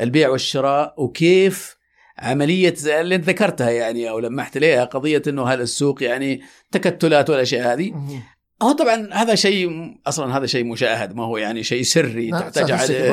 [0.00, 1.73] البيع والشراء وكيف
[2.18, 7.72] عملية اللي انت ذكرتها يعني أو لمحت ليها قضية إنه هل السوق يعني تكتلات والاشياء
[7.72, 7.92] هذه.
[8.62, 12.72] هو طبعا هذا شيء أصلا هذا شيء مشاهد ما هو يعني شيء سري تحتاج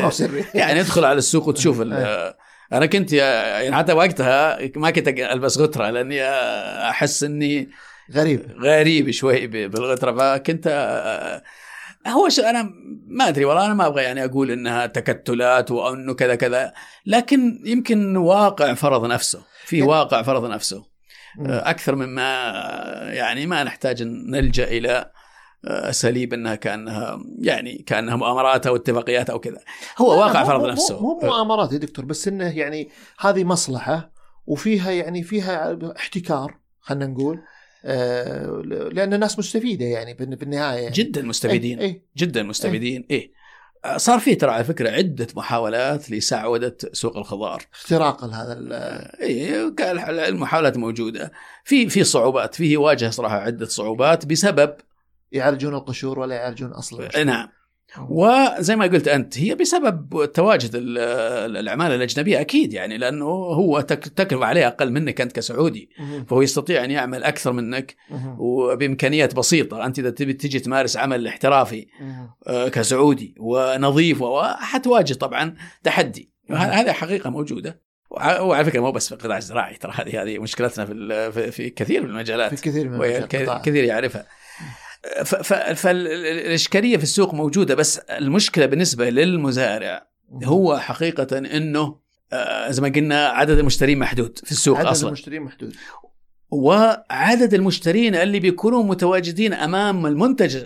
[0.10, 0.46] سري.
[0.60, 2.34] يعني ادخل على السوق وتشوف ال-
[2.74, 6.24] أنا كنت يعني حتى وقتها ما كنت ألبس غتره لأني
[6.90, 7.70] أحس إني
[8.14, 8.42] غريب.
[8.62, 11.44] غريب شوي بالغتره فكنت آه،
[12.08, 12.40] هو ش...
[12.40, 12.70] أنا
[13.08, 16.74] ما أدري والله أنا ما أبغى يعني أقول إنها تكتلات وأنه كذا كذا
[17.06, 20.86] لكن يمكن واقع فرض نفسه في يعني- واقع فرض نفسه.
[21.46, 22.24] آه، أكثر مما
[23.14, 25.12] يعني ما نحتاج إن نلجأ إلى
[25.68, 29.60] آه، أساليب إنها كأنها يعني كأنها مؤامرات أو اتفاقيات أو كذا.
[29.98, 31.02] هو واقع مو- فرض مو- نفسه.
[31.02, 34.12] مو مؤامرات يا دكتور بس إنه يعني هذه مصلحة
[34.46, 37.36] وفيها يعني فيها احتكار خلينا نقول.
[37.38, 37.42] آه،
[38.94, 40.80] لأن الناس مستفيدة يعني بالن- بالنهاية.
[40.82, 40.96] يعني.
[40.96, 41.80] جدا مستفيدين.
[41.80, 43.06] اي اي جدا مستفيدين.
[43.12, 43.32] إيه.
[43.98, 47.64] صار في ترى على فكرة عدة محاولات لسعودة سوق الخضار.
[47.74, 48.60] اختراق هذا
[49.22, 51.32] إيه كان المحاولات موجودة.
[51.64, 52.56] في في صعوبات.
[52.56, 54.74] فيه واجه صراحة عدة صعوبات بسبب
[55.32, 57.24] يعالجون القشور ولا يعالجون اصل المشكلة.
[57.24, 57.48] نعم.
[58.10, 63.82] وزي ما قلت أنت هي بسبب تواجد ال- ال- العماله الأجنبية أكيد يعني لأنه هو
[63.82, 65.90] تك- تكلفة عليه أقل منك أنت كسعودي.
[66.28, 67.96] فهو يستطيع أن يعمل أكثر منك.
[68.38, 71.88] وبإمكانيات بسيطة أنت إذا تبي تجي تمارس عمل احترافي.
[72.48, 79.14] آه، كسعودي ونظيف وحتواجه طبعا تحدي هذه حقيقة موجودة وع- وعلى فكرة مو بس في
[79.16, 80.86] القطاع الزراعي ترى هذه هذه مشكلتنا
[81.32, 83.66] في في- كثير من المجالات في كثير من المجالات.
[83.66, 84.26] كثير يعرفها
[85.76, 90.08] فالإشكالية في السوق موجودة بس المشكلة بالنسبة للمزارع.
[90.44, 92.02] هو حقيقة إنه
[92.34, 95.08] آه، زي ما قلنا عدد المشترين محدود في السوق عدد أصلا.
[95.08, 95.76] المشترين محدود.
[96.52, 100.64] وعدد المشترين اللي بيكونوا متواجدين أمام المنتج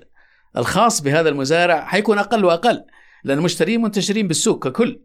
[0.58, 2.84] الخاص بهذا المزارع حيكون أقل وأقل
[3.24, 5.02] لأن المشترين منتشرين بالسوق ككل.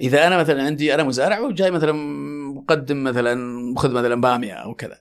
[0.00, 1.92] إذا أنا مثلا عندي أنا مزارع وجاي مثلا
[2.60, 4.98] مقدم مثلا خذ مثلا بامية أو كذا.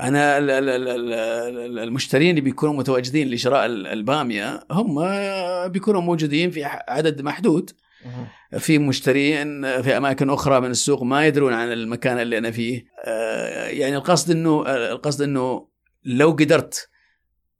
[0.00, 4.98] أنا ال- ال- ال- ال- المشترين اللي بيكونوا متواجدين لشراء ال- البامية هم
[5.68, 7.70] بيكونوا موجودين في عدد محدود.
[8.58, 13.66] في مشترين في أماكن أخرى من السوق ما يدرون عن المكان اللي أنا فيه آه،
[13.66, 15.68] يعني القصد إنه القصد إنه
[16.04, 16.88] لو قدرت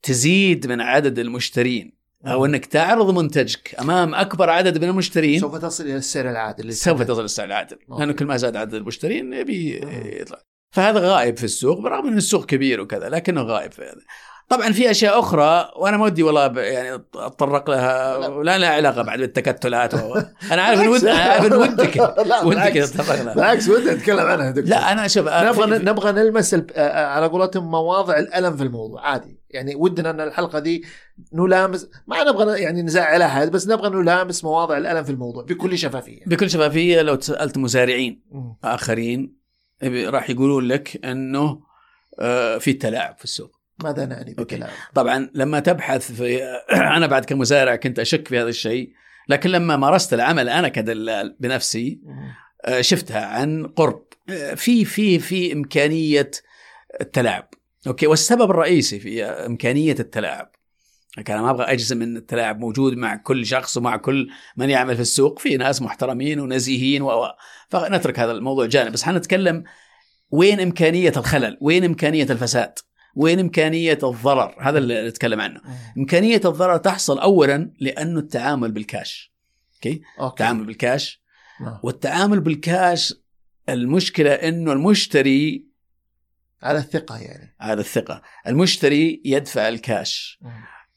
[0.02, 5.40] تزيد من عدد المشترين أو إنك تعرض منتجك أمام أكبر عدد من المشترين.
[5.40, 6.72] سوف تصل إلى السعر العادل.
[6.74, 7.02] سوف.
[7.02, 7.76] تصل السعر العادل.
[7.98, 9.80] لأنه كل ما زاد عدد المشترين يبي.
[10.20, 10.38] يطلع.
[10.74, 14.00] فهذا غائب في السوق برغم ان السوق كبير وكذا لكنه غائب في هذا.
[14.48, 18.42] طبعا في أشياء أخرى وأنا ما ودي والله يعني أتطرق لها لا.
[18.42, 19.94] لا لها علاقة بعد بالتكتلات.
[19.94, 20.14] و...
[20.52, 21.04] أنا عارف إن ود...
[21.04, 21.96] أنا عارف إن ودك.
[21.96, 22.92] ودك بالعكس.
[22.92, 23.34] تتطرق لها.
[23.34, 24.70] بالعكس ودي أتكلم عنها دكتور.
[24.70, 29.06] لا أنا شوف نبغى في- نبغى نلمس على قولتهم مواضع الألم في الموضوع.
[29.10, 29.37] عادي.
[29.50, 30.84] يعني ودنا أن الحلقة دي
[31.32, 36.20] نلامس ما نبغى يعني نزعل احد بس نبغى نلامس مواضع الألم في الموضوع بكل شفافية
[36.26, 38.22] بكل شفافية لو سألت مزارعين.
[38.64, 39.38] آخرين
[39.84, 41.60] راح يقولون لك إنه
[42.20, 44.34] آه، في تلاعب في السوق ماذا نعني.
[44.34, 48.92] بكلام طبعا لما تبحث في أنا بعد كمزارع كنت أشك في هذا الشيء
[49.28, 52.00] لكن لما مارست العمل أنا كدلال بنفسي.
[52.64, 56.30] آه، شفتها عن قرب آه، في في في إمكانية
[57.00, 57.48] التلاعب
[57.88, 60.50] أوكي والسبب الرئيسي في إمكانية التلاعب.
[61.28, 65.02] أنا ما أبغى أجزم إن التلاعب موجود مع كل شخص ومع كل من يعمل في
[65.02, 65.38] السوق.
[65.38, 67.26] في ناس محترمين ونزيهين و
[67.68, 68.92] فنترك هذا الموضوع جانب.
[68.92, 69.64] بس حنتكلم
[70.30, 72.78] وين إمكانية الخلل؟ وين إمكانية الفساد؟
[73.14, 75.60] وين إمكانية الضرر؟ هذا اللي نتكلم عنه.
[75.98, 79.32] إمكانية الضرر تحصل اولا لأنه التعامل بال cash.
[79.74, 80.30] okay؟ okay.
[80.30, 81.22] التعامل بالكاش.
[81.60, 81.78] نعم.
[81.82, 83.14] والتعامل بالكاش
[83.68, 85.67] المشكلة إنه المشتري
[86.62, 87.56] على الثقة يعني.
[87.60, 88.22] هذا الثقة.
[88.46, 90.40] المشتري يدفع ال cash.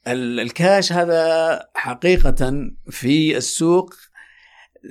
[0.06, 3.94] ال cash هذا حقيقة في السوق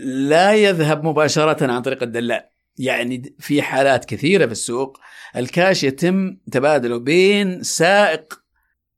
[0.03, 2.41] لا يذهب مباشرة عن طريق الدلال.
[2.77, 4.97] يعني في حالات كثيرة في السوق
[5.35, 8.41] الكاش يتم تبادله بين سائق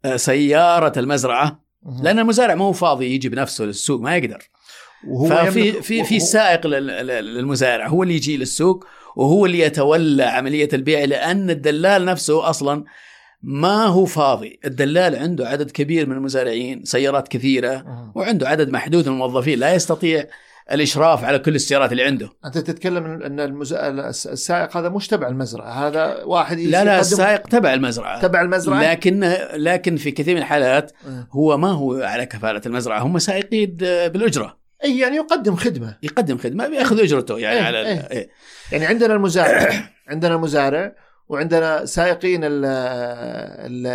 [0.06, 1.64] آه، سيارة المزرعة.
[2.04, 4.44] لأن المزارع ما هو فاضي يجي بنفسه للسوق ما يقدر.
[5.08, 10.24] وهو ففي في في سائق لل- لل- للمزارع هو اللي يجي للسوق وهو اللي يتولى
[10.24, 12.84] عملية البيع لأن الدلال نفسه أصلا
[13.44, 17.86] ما هو فاضي الدلال عنده عدد كبير من المزارعين سيارات كثيرة.
[18.16, 20.26] وعنده عدد محدود من الموظفين لا يستطيع
[20.72, 23.74] الإشراف على كل السيارات اللي عنده أنت تتكلم إن المز...
[23.74, 29.36] السائق هذا مش تبع المزرعة هذا واحد لا لا السائق تبع المزرعة تبع المزرعة لكن
[29.54, 31.28] لكن في كثير من الحالات آه.
[31.32, 36.68] هو ما هو على كفالة المزرعة هم سائقين بالأجرة أي يعني يقدم خدمة يقدم خدمة
[36.68, 38.08] بيأخذ أجرته يعني إيه، على إيه.
[38.12, 38.30] إيه.
[38.74, 39.72] يعني عندنا المزارع
[40.12, 40.96] عندنا المزارع
[41.30, 43.88] وعندنا سائقين ال ال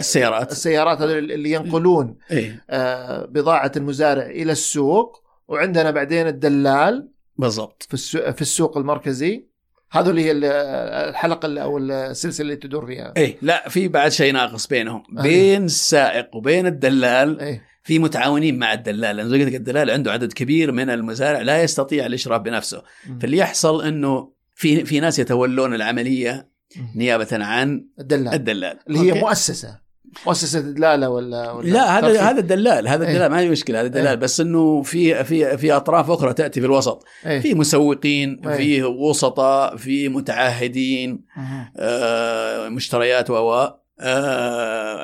[0.00, 0.52] السيارات.
[0.52, 2.64] السيارات اللي ينقلون إيه.
[2.70, 7.08] آه، بضاعة المزارع إلى السوق وعندنا بعدين الدلال
[7.38, 7.82] بالضبط.
[7.88, 9.46] في السوق, في السوق المركزي.
[9.90, 10.44] هذول هي ال-
[11.08, 13.12] الحلقة اللي- أو السلسلة اللي تدور فيها.
[13.16, 15.02] إيه لا في بعد شيء ناقص بينهم.
[15.10, 20.32] بين السائق وبين الدلال إيه في متعاونين مع الدلال لأنه زي قلت الدلال عنده عدد
[20.32, 22.82] كبير من المزارع لا يستطيع الإشراف بنفسه.
[23.20, 26.54] فاللي يحصل إنه في في ناس يتولون العملية.
[26.96, 29.84] نيابة عن الدلال الدلال اللي هي أوكي؟ مؤسسة
[30.26, 33.10] مؤسسة دلاله ولا, ولا لا هذا؟ هذا الدلال هذا إيه.
[33.10, 34.14] الدلال ما هي مشكلة هذا الدلال إيه.
[34.14, 37.40] بس إنه في في في أطراف أخرى تأتي في الوسط إيه.
[37.40, 38.56] في مسوقين إيه.
[38.56, 41.72] في وسطاء في متعهدين مهم.
[41.76, 43.68] آه، مشتريات و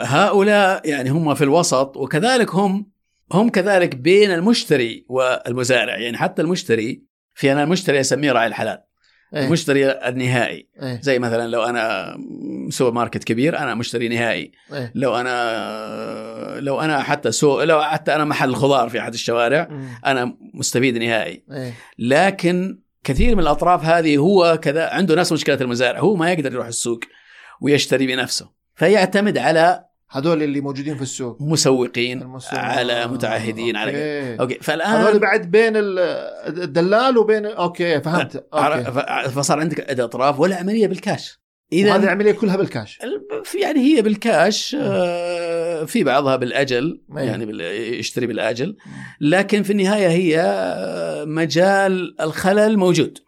[0.05, 2.91] هؤلاء يعني هم في الوسط وكذلك هم
[3.33, 7.03] هم كذلك بين المشتري والمزارع يعني حتى المشتري
[7.35, 8.83] في أنا المشتري أسميه راعي الحلال
[9.35, 9.47] إيه.
[9.47, 11.01] المشتري النهائي إيه.
[11.03, 12.17] زي مثلا لو أنا
[12.71, 14.93] سوبر ماركت كبير أنا مشتري نهائي إيه.
[14.95, 19.69] لو أنا لو أنا حتى سوق لو حتى أنا محل خضار في أحد الشوارع.
[20.07, 21.75] أنا مستفيد نهائي إيه.
[21.99, 26.67] لكن كثير من الأطراف هذه هو كذا عنده نفس مشكلة المزارع هو ما يقدر يروح
[26.67, 27.01] السوق
[27.61, 31.43] ويشتري بنفسه فيعتمد على هذول اللي موجودين في السوق.
[31.43, 32.59] مسوقين المسوق.
[32.59, 34.41] على آه، متعهدين على okay.
[34.41, 35.99] okay هذول فالان بعد بين ال-
[36.63, 38.37] الدلال وبين okay فهمت.
[38.53, 41.41] ف- فصار عندك اطراف والعملية بالكاش.
[41.73, 42.99] وهذه اذا العملية كلها بالكاش.
[43.61, 47.01] يعني هي بالكاش آه، في بعضها بالأجل.
[47.15, 48.77] يعني بال- يشتري بالأجل.
[49.21, 53.19] لكن في النهاية هي آه، مجال الخلل موجود.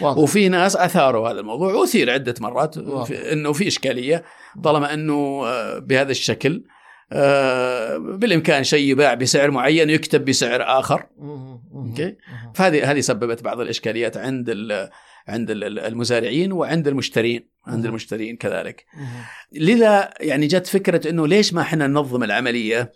[0.00, 3.10] واضح وفي ناس أثاروا هذا الموضوع وأثير عدة مرات واضح.
[3.32, 4.24] إنه في إشكالية
[4.64, 6.64] طالما إنه آه، بهذا الشكل
[7.12, 11.06] آه، بالإمكان شيء يباع بسعر معين يكتب بسعر آخر.
[11.18, 11.60] مم.
[12.54, 14.50] فهذه هذه سببت بعض الإشكاليات عند
[15.28, 17.86] عند ال- المزارعين وعند المشترين عند.
[17.86, 18.84] المشترين كذلك.
[19.52, 22.92] لذا يعني جت فكرة إنه ليش ما إحنا ننظم العملية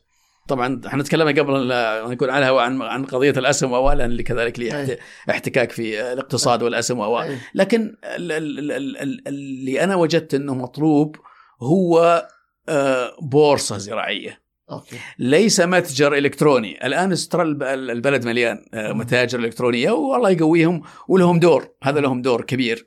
[0.49, 4.59] طبعا إحنا تكلمنا قبل لا نكون على الهواء عن عن قضية الأسهم واولا اللي كذلك
[4.59, 4.99] لي.
[5.31, 7.39] احتكاك في الاقتصاد والأسهم واولا أي.
[7.55, 11.17] لكن ال- ال- ال- ال- اللي أنا وجدت إنه مطلوب
[11.63, 12.27] هو
[12.69, 18.93] آه، بورصة زراعية okay ليس متجر إلكتروني الآن ترى الب- البلد مليان آه،.
[18.93, 22.85] متاجر إلكترونية والله يقويهم ولهم دور هذا لهم دور كبير.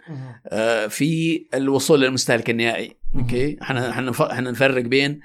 [0.47, 2.97] آه، في الوصول للمستهلك النهائي.
[3.15, 5.19] okay إحنا إحنا إحنا نفرق بين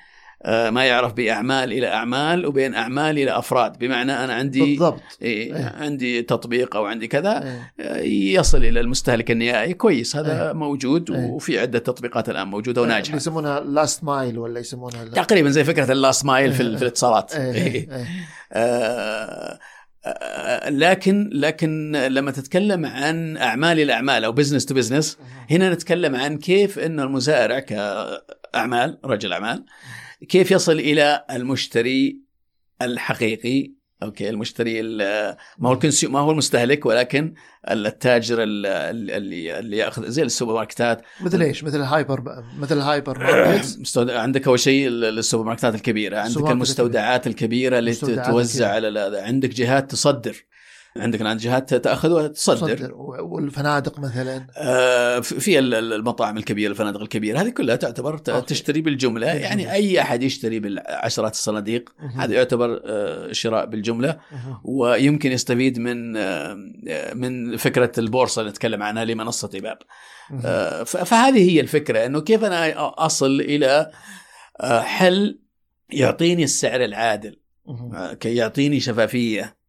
[0.47, 5.75] ما يعرف بأعمال إلى أعمال وبين أعمال إلى أفراد بمعنى أنا عندي بالضبط إيه إيه.
[5.81, 7.73] عندي تطبيق أو عندي كذا إيه.
[7.87, 8.01] آه،
[8.41, 10.53] يصل إلى المستهلك النهائي كويس هذا إيه.
[10.53, 11.27] موجود إيه.
[11.27, 15.93] وفي عدة تطبيقات الآن موجودة اللي وناجحة يسمونها last mile ولا يسمونها تقريبا زي فكرة
[15.93, 17.53] ال last mile في, ال- في الاتصالات إيه.
[17.53, 17.73] إيه.
[17.97, 18.07] إيه.
[18.53, 19.59] آه،
[20.07, 25.19] آه، لكن لكن لما تتكلم عن أعمال إلى أعمال أو business to business
[25.51, 29.65] هنا نتكلم عن كيف إن المزارع كأعمال رجل أعمال
[30.29, 32.19] كيف يصل إلى المشتري
[32.83, 37.35] الحقيقي؟ okay المشتري ال- ما هو ما هو المستهلك ولكن
[37.71, 38.67] التاجر ال-
[39.11, 43.19] اللي اللي ياخذ زي السوبر ماركتات مثل إيش؟ مثل ال hyper مثل ال hyper
[43.97, 46.19] عندك أول شيء ال- السوبر ماركتات الكبيرة.
[46.19, 48.69] عندك المستودعات الكبيرة اللي توزع.
[48.73, 50.45] على عندك جهات تصدر.
[50.97, 52.77] عندك الان جهات تأخذ وتصدر.
[52.77, 54.47] صدر والفنادق مثلا.
[54.57, 57.41] آه، في في ال- ال- المطاعم الكبيرة الفنادق الكبيرة.
[57.41, 58.41] هذه كلها تعتبر okay.
[58.41, 59.27] تشتري بالجملة.
[59.27, 61.91] يعني أي أحد يشتري بالعشرات الصناديق.
[62.17, 64.19] هذا يعتبر آه، شراء بالجملة.
[64.65, 66.55] ويمكن يستفيد من آه،
[67.15, 69.79] من فكرة البورصة اللي نتكلم عنها لمنصة ايباب
[70.87, 72.73] فهذه هي الفكرة إنه كيف أنا
[73.07, 73.91] أصل إلى
[74.83, 75.39] حل
[75.91, 77.37] يعطيني السعر العادل
[78.21, 79.62] كي يعطيني شفافية.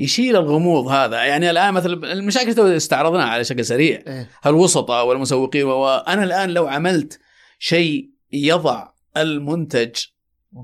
[0.00, 1.16] يشيل الغموض هذا.
[1.24, 4.02] يعني الآن مثلا المشاكل اللي استعرضناها على شكل سريع.
[4.06, 4.28] إيه.
[4.46, 7.18] الوسطاء والمسوقين وأنا الآن لو عملت
[7.58, 9.94] شيء يضع المنتج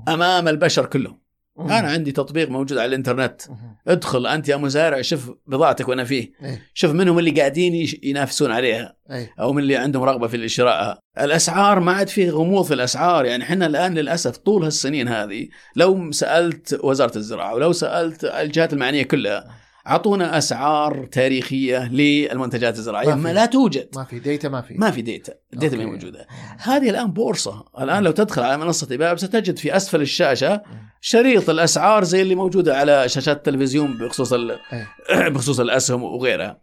[0.07, 1.22] أمام البشر كلهم
[1.57, 1.71] مهم.
[1.71, 3.41] أنا عندي تطبيق موجود على الإنترنت.
[3.49, 3.77] مهم.
[3.87, 6.31] ادخل أنت يا مزارع شوف بضاعتك وأنا فيه.
[6.43, 6.61] إيه.
[6.73, 9.33] شوف منهم اللي قاعدين ينافسون عليها إيه.
[9.39, 13.43] أو من اللي عندهم رغبة في شرائها الأسعار ما عاد في غموض في الأسعار يعني
[13.43, 19.62] إحنا الآن للأسف طول هالسنين هذه لو سألت وزارة الزراعة ولو سألت الجهات المعنية كلها
[19.87, 23.33] أعطونا أسعار تاريخية للمنتجات الزراعية ما.
[23.33, 23.89] لا توجد.
[23.95, 24.73] ما في ديتا ما في.
[24.73, 25.85] ما في ديتا الديتا ما.
[25.85, 26.27] موجودة.
[26.59, 27.65] هذه الآن بورصة.
[27.79, 30.61] الآن لو تدخل على منصة إيباب ستجد في أسفل الشاشة
[31.01, 34.87] شريط الأسعار زي اللي موجودة على شاشات التلفزيون بخصوص ال- إيه.
[35.29, 36.61] بخصوص الاسهم وغيرها.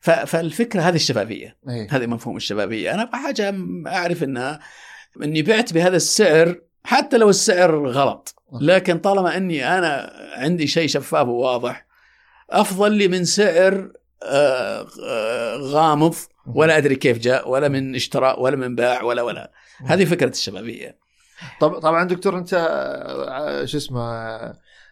[0.00, 1.56] ف- فالفكرة هذه الشفافية.
[1.68, 1.86] إيه.
[1.90, 3.54] هذه مفهوم الشبابيه أنا حاجة
[3.86, 4.60] أعرف إنها
[5.22, 6.54] إني بعت بهذا السعر
[6.84, 8.34] حتى لو السعر غلط.
[8.60, 11.87] لكن طالما إني أنا عندي شيء شفاف وواضح
[12.50, 13.92] أفضل لي من سعر
[14.22, 16.14] آه، آه، غامض
[16.54, 19.52] ولا أدري كيف جاء ولا من اشتراء ولا من باع ولا ولا.
[19.84, 20.96] هذه فكرة الشبابية.
[21.60, 24.00] طب طبعا دكتور أنت آه، شو اسمه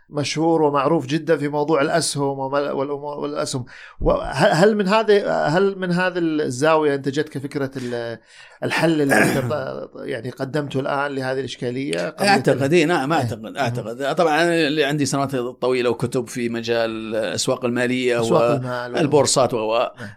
[0.09, 3.64] مشهور ومعروف جدا في موضوع الأسهم والأمور- والأسهم
[4.00, 8.18] وهل- هل من هذه هل من هذه الزاوية أنت جتك فكره ال-
[8.64, 9.14] الحل اللي
[10.12, 13.18] يعني قدمته الآن لهذه الإشكالية أعتقد إي نعم إيه.
[13.20, 18.96] أعتقد أعتقد طبعا اللي عندي سنوات طويلة وكتب في مجال الأسواق المالية أسواق و- المال
[18.96, 20.09] البورصات و نعم.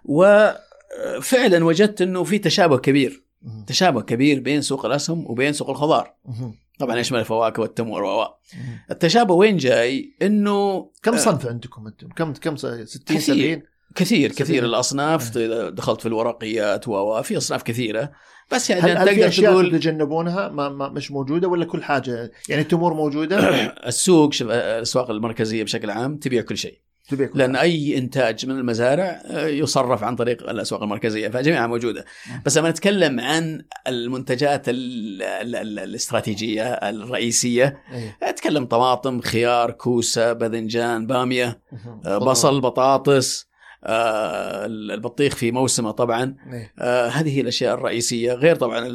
[1.17, 3.23] وفعلا وجدت إنه في تشابه كبير.
[3.67, 6.13] تشابه كبير بين سوق الأسهم وبين سوق الخضار.
[6.79, 6.97] طبعا.
[6.97, 8.27] يشمل الفواكه والتمور و.
[8.91, 13.19] التشابه وين جاي؟ إنه كم آه، صنف عندكم أنتم؟ كم كم س- 60 كثير.
[13.35, 13.61] 70
[13.95, 14.45] كثير سبيل.
[14.45, 15.37] كثير الأصناف.
[15.37, 18.11] إذا دخلت في الورقيات و في أصناف كثيرة.
[18.51, 22.61] بس يعني هل, تقدر أشياء تقول تتجنبونها؟ ما, ما مش موجودة ولا كل حاجة؟ يعني
[22.61, 23.37] التمور موجودة؟
[23.87, 26.79] السوق شوف الأسواق المركزية بشكل عام تبيع كل شيء.
[27.35, 32.05] لأن أي إنتاج من المزارع آه، يصرف عن طريق الأسواق المركزية فجميعها موجودة.
[32.45, 38.17] بس لما نتكلم عن المنتجات ال ال ال الاستراتيجية الرئيسية إيه.
[38.23, 41.59] أتكلم طماطم خيار كوسة باذنجان بامية.
[42.05, 43.49] آه، بصل بطاطس
[43.83, 46.35] آه، البطيخ في موسمه طبعا.
[46.53, 46.73] إيه.
[46.79, 48.89] آه، هذه هي الأشياء الرئيسية غير طبعا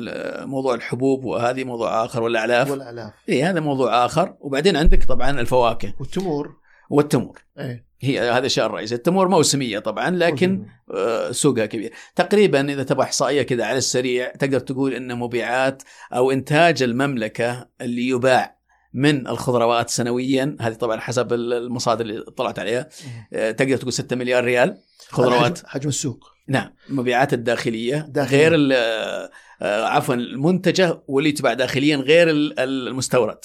[0.44, 2.70] موضوع الحبوب وهذه موضوع آخر والأعلاف.
[2.70, 4.34] والالاف اي هذا موضوع آخر.
[4.40, 5.94] وبعدين عندك طبعا الفواكه.
[6.00, 6.56] والتمور.
[6.90, 7.38] والتمور.
[7.58, 7.84] إيه.
[8.04, 11.92] هي هذا الاشياء الرئيسيه التمور موسمية طبعا لكن آه، سوقها كبير.
[12.16, 15.82] تقريبا إذا تبغى إحصائية كذا على السريع تقدر تقول إن مبيعات
[16.12, 18.58] أو إنتاج المملكة اللي يباع
[18.94, 22.88] من الخضروات سنويا هذه طبعا حسب المصادر اللي طلعت عليها
[23.32, 24.76] آه، تقدر تقول 6 مليار ريال
[25.08, 25.58] خضروات.
[25.58, 26.24] حجم, حجم السوق.
[26.48, 28.48] نعم المبيعات الداخلية داخلية.
[28.48, 29.30] غير آه،
[29.62, 33.38] عفوا المنتجة واللي تباع داخليا غير ال- المستورد.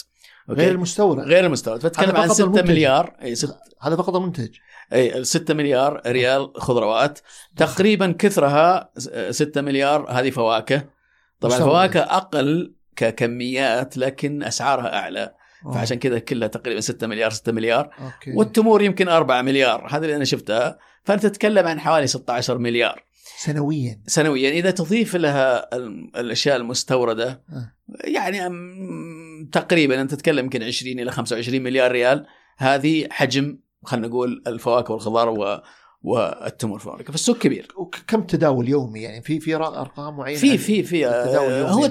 [0.50, 1.20] okay؟ غير المستورد.
[1.20, 1.82] غير المستورد.
[1.82, 2.70] فتكلم هذا عن فقط 6 المنتج.
[2.72, 3.16] مليار.
[3.22, 4.50] اي 6 هذا فقط المنتج.
[4.94, 7.20] اي 6 مليار ريال خضروات.
[7.58, 8.92] تقريبا كثرها
[9.32, 10.86] 6 مليار هذه فواكه.
[11.40, 11.58] طبعا.
[11.58, 15.34] الفواكه أقل ككميات لكن أسعارها أعلى.
[15.66, 15.72] آه.
[15.72, 17.90] فعشان كذا كلها تقريبا 6 مليار 6 مليار.
[18.02, 18.34] okay.
[18.36, 19.88] والتمور يمكن 4 مليار.
[19.90, 20.78] هذا اللي أنا شفتها.
[21.04, 23.04] فأنت تتكلم عن حوالي 16 مليار.
[23.38, 24.02] سنويا.
[24.08, 24.50] سنويا.
[24.50, 27.74] إذا تضيف لها ال- الأشياء المستوردة آه.
[28.04, 28.50] يعني
[29.52, 32.26] تقريبا أنت تتكلم يمكن 20 إلى 25 مليار ريال
[32.58, 35.62] هذه حجم خلينا نقول الفواكه والخضار و
[36.04, 41.08] والتمور فواكه فالسوق كبير وكم تداول يومي يعني في في أرقام معينة في في في
[41.08, 41.72] التداول آه،.
[41.72, 41.86] هو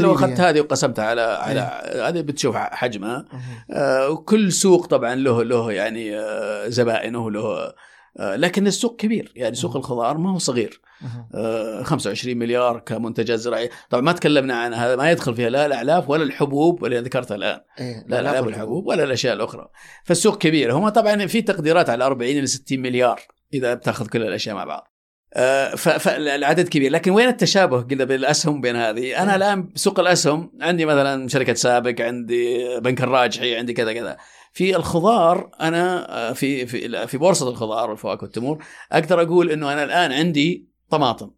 [0.00, 0.50] لو اخذت يعني.
[0.50, 1.60] هذه وقسمتها على على
[2.08, 3.24] هذه بتشوف حجمها.
[3.70, 7.72] آه، وكل سوق طبعا له له يعني آه، زبائنه له
[8.18, 9.32] لكن السوق كبير.
[9.36, 9.76] يعني سوق.
[9.76, 10.80] الخضار ما هو صغير.
[11.00, 11.28] مهم.
[11.34, 13.70] آه، 25 مليار كمنتجات زراعية.
[13.90, 17.60] طبعا ما تكلمنا عن هذا ما يدخل فيها لا الأعلاف ولا الحبوب اللي ذكرتها الآن.
[17.80, 18.04] إيه.
[18.08, 18.86] لا الأعلاف والحبوب.
[18.86, 19.68] ولا الأشياء الأخرى.
[20.04, 20.72] فالسوق كبير.
[20.72, 23.20] هم طبعا في تقديرات على 40 إلى 60 مليار
[23.54, 24.94] إذا بتأخذ كل الأشياء مع بعض.
[25.34, 26.92] آه، فالعدد كبير.
[26.92, 32.00] لكن وين التشابه كذا بالأسهم بين هذه؟ أنا الآن سوق الأسهم عندي مثلا شركة سابق
[32.00, 34.16] عندي بنك الراجحي عندي كذا كذا.
[34.52, 39.84] في الخضار أنا آه، في في في بورصة الخضار والفواكه والتمور أقدر أقول إنه أنا
[39.84, 41.30] الآن عندي طماطم.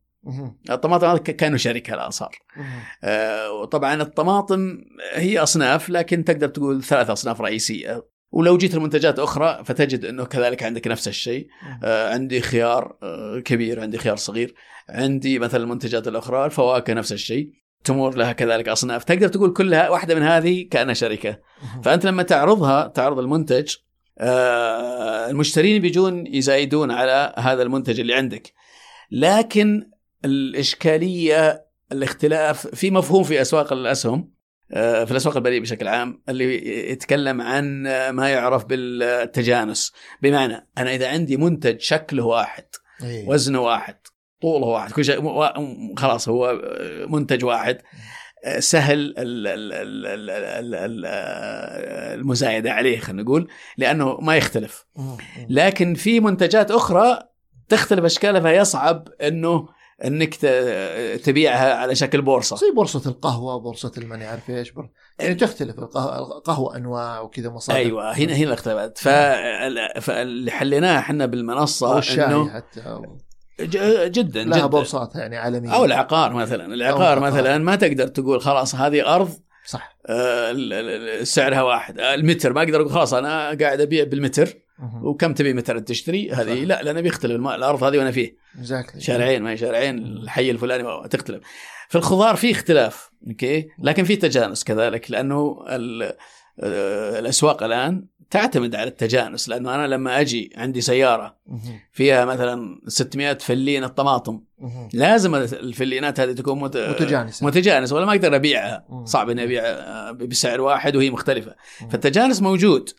[0.70, 2.38] الطماطم هذا كانوا شركة الان صار.
[3.04, 4.78] آه، وطبعا الطماطم
[5.12, 8.06] هي أصناف لكن تقدر تقول ثلاث أصناف رئيسية.
[8.30, 11.48] ولو جيت المنتجات أخرى فتجد إنه كذلك عندك نفس الشيء.
[11.84, 14.54] آه، عندي خيار آه، كبير عندي خيار صغير.
[14.88, 17.52] عندي مثلا المنتجات الأخرى الفواكه نفس الشيء.
[17.84, 21.38] تمور لها كذلك أصناف تقدر تقول كلها واحدة من هذه كأنها شركة.
[21.84, 23.74] فأنت لما تعرضها تعرض المنتج
[24.18, 28.52] آه، المشترين بيجون يزايدون على هذا المنتج اللي عندك
[29.10, 29.90] لكن
[30.24, 34.32] الإشكالية الاختلاف في مفهوم في أسواق الأسهم
[34.72, 41.08] آه، في الأسواق البريئه بشكل عام اللي يتكلم عن ما يعرف بالتجانس بمعنى أنا إذا
[41.08, 42.64] عندي منتج شكله واحد
[43.02, 43.28] إيه.
[43.28, 43.96] وزنه واحد
[44.42, 45.20] طوله واحد كل شيء
[45.96, 46.60] خلاص هو
[47.08, 47.78] منتج واحد.
[48.58, 51.06] سهل ال- ال- ال- ال- ال- ال-
[52.20, 54.86] المزايدة عليه خلينا نقول لأنه ما يختلف.
[55.48, 57.18] لكن في منتجات أخرى
[57.68, 59.68] تختلف اشكالها فيصعب إنه
[60.04, 60.34] إنك
[61.24, 62.56] تبيعها على شكل بورصة.
[62.56, 64.88] زي بورصة القهوة بورصة الماني عارف إيش؟ بر...
[65.18, 67.78] يعني تختلف القهوة, أنواع وكذا مصادر.
[67.78, 68.98] أيوه هنا هنا الاختلافات.
[68.98, 73.18] فال- فاللي حليناه إحنا بالمنصة أو الشاي إنه حتى أو
[74.08, 74.66] جدا لها جدا.
[74.66, 75.74] بورصات يعني عالمية.
[75.74, 76.74] أو العقار مثلا.
[76.74, 77.20] العقار العقار.
[77.20, 79.30] مثلا ما تقدر تقول خلاص هذه أرض
[79.66, 79.96] صح.
[80.06, 81.98] آه، سعرها واحد.
[81.98, 84.48] آه، المتر ما أقدر أقول خلاص أنا قاعد أبيع بالمتر.
[85.02, 86.64] وكم تبي متر تشتري؟ هذه.
[86.64, 88.36] لا لأنه بيختلف الأرض هذه وأنا فيه.
[88.62, 88.98] Exactly.
[88.98, 91.40] شارعين ما هي شارعين الحي الفلاني تختلف.
[91.88, 98.88] في الخضار في اختلاف أوكي؟ لكن في تجانس كذلك لأنه آه، الأسواق الآن تعتمد على
[98.88, 101.36] التجانس لأنه أنا لما أجي عندي سيارة.
[101.92, 104.40] فيها مثلا 600 فلينة طماطم.
[104.92, 106.76] لازم الفلينات هذه تكون مت...
[106.76, 109.04] متجانسة متجانسة ولا ما أقدر أبيعها.
[109.04, 109.62] صعب إني أبيع
[110.10, 111.54] بسعر واحد وهي مختلفة.
[111.90, 112.90] فالتجانس موجود.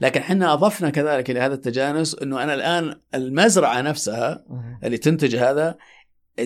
[0.00, 4.44] لكن إحنا أضفنا كذلك إلى هذا التجانس إنه أنا الآن المزرعة نفسها.
[4.84, 5.76] اللي تنتج هذا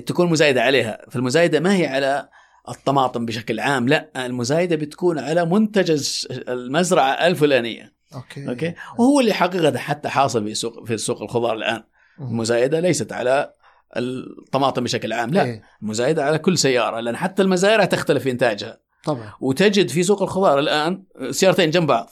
[0.07, 2.29] تكون مزايدة عليها فالمزايدة ما هي على
[2.69, 6.03] الطماطم بشكل عام لا المزايدة بتكون على منتج
[6.49, 8.49] المزرعة الفلانية أوكي.
[8.49, 11.83] أوكي؟ وهو اللي حقيقه حتى حاصل في سوق في سوق الخضار الآن.
[12.21, 13.53] المزايدة ليست على
[13.97, 15.45] الطماطم بشكل عام لا.
[15.45, 15.63] إيه.
[15.83, 18.81] المزايدة على كل سيارة لأن حتى المزارع تختلف في إنتاجها.
[19.05, 19.33] طبعا.
[19.41, 22.11] وتجد في سوق الخضار الآن سيارتين جنب بعض.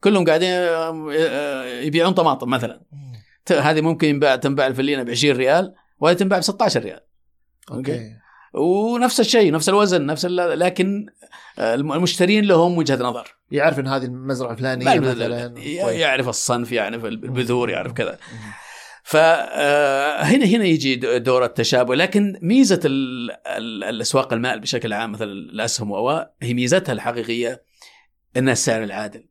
[0.00, 0.50] كلهم قاعدين
[1.86, 2.82] يبيعون طماطم مثلا.
[3.50, 7.00] هذه ممكن ينباع تنباع الفلينة ب 20 ريال وهذه تنباع ب 16 ريال
[7.70, 8.16] أوكي.
[8.54, 11.06] ونفس الشيء نفس الوزن نفس لكن
[11.58, 15.90] الم- المشترين لهم وجهة نظر يعرف إن هذه المزرعة الفلانية لا- مثلا.
[15.90, 18.18] يعرف الصنف يعرف البذور يعرف كذا.
[19.02, 25.90] فهنا هنا يجي دور التشابه لكن ميزة ال- ال- الأسواق المال بشكل عام مثل الأسهم
[25.90, 27.62] و هي ميزتها الحقيقية
[28.36, 29.28] إنها السعر العادل.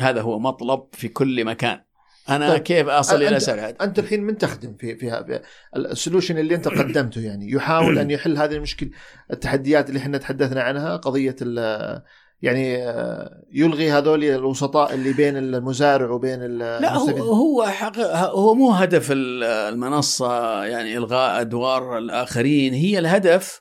[0.00, 1.80] هذا هو مطلب في كل مكان
[2.28, 2.62] أنا طيب.
[2.62, 5.40] كيف أصل إلى عادل أنت الحين من تخدم في في
[5.76, 8.90] السولوشن اللي أنت قدمته يعني؟ يحاول أن يحل هذه المشكلة
[9.32, 12.02] التحديات اللي إحنا تحدثنا عنها قضية ال-
[12.42, 18.70] يعني آه، يلغي هذول الوسطاء اللي بين المزارع وبين لا هو هو حق هو مو
[18.70, 22.74] هدف ال- المنصة يعني إلغاء أدوار الآخرين.
[22.74, 23.60] هي الهدف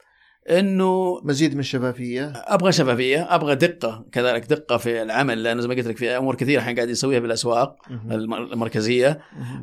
[0.49, 5.73] إنه مزيد من الشفافية أبغى شفافية أبغى دقة كذلك دقة في العمل لأنه زي ما
[5.75, 7.75] قلت لك في أمور كثيرة إحنا قاعد نسويها بالأسواق
[8.11, 9.19] المركزية.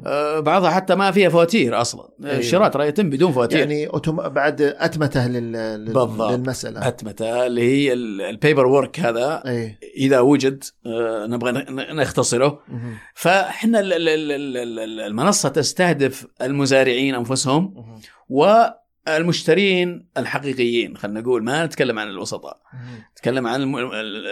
[0.07, 2.39] آه، بعضها حتى ما فيها فواتير أصلا أيوة.
[2.39, 4.17] الشراء ترى يتم بدون فواتير يعني أوتوم...
[4.29, 5.53] بعد أتمتة لل...
[5.53, 5.85] لل...
[5.93, 6.33] بالضبط.
[6.33, 12.61] للمسألة أتمتة اللي هي ال- ال paper work هذا أي إذا وجد آه، نبغى نختصره
[12.69, 12.95] مهم.
[13.15, 18.01] فإحنا ال- ال- ال- ال- ال- المنصة تستهدف المزارعين أنفسهم مهم.
[19.09, 22.57] والمشترين الحقيقيين خلينا نقول ما نتكلم عن الوسطاء.
[23.13, 23.77] نتكلم عن الم...
[23.77, 24.27] ال-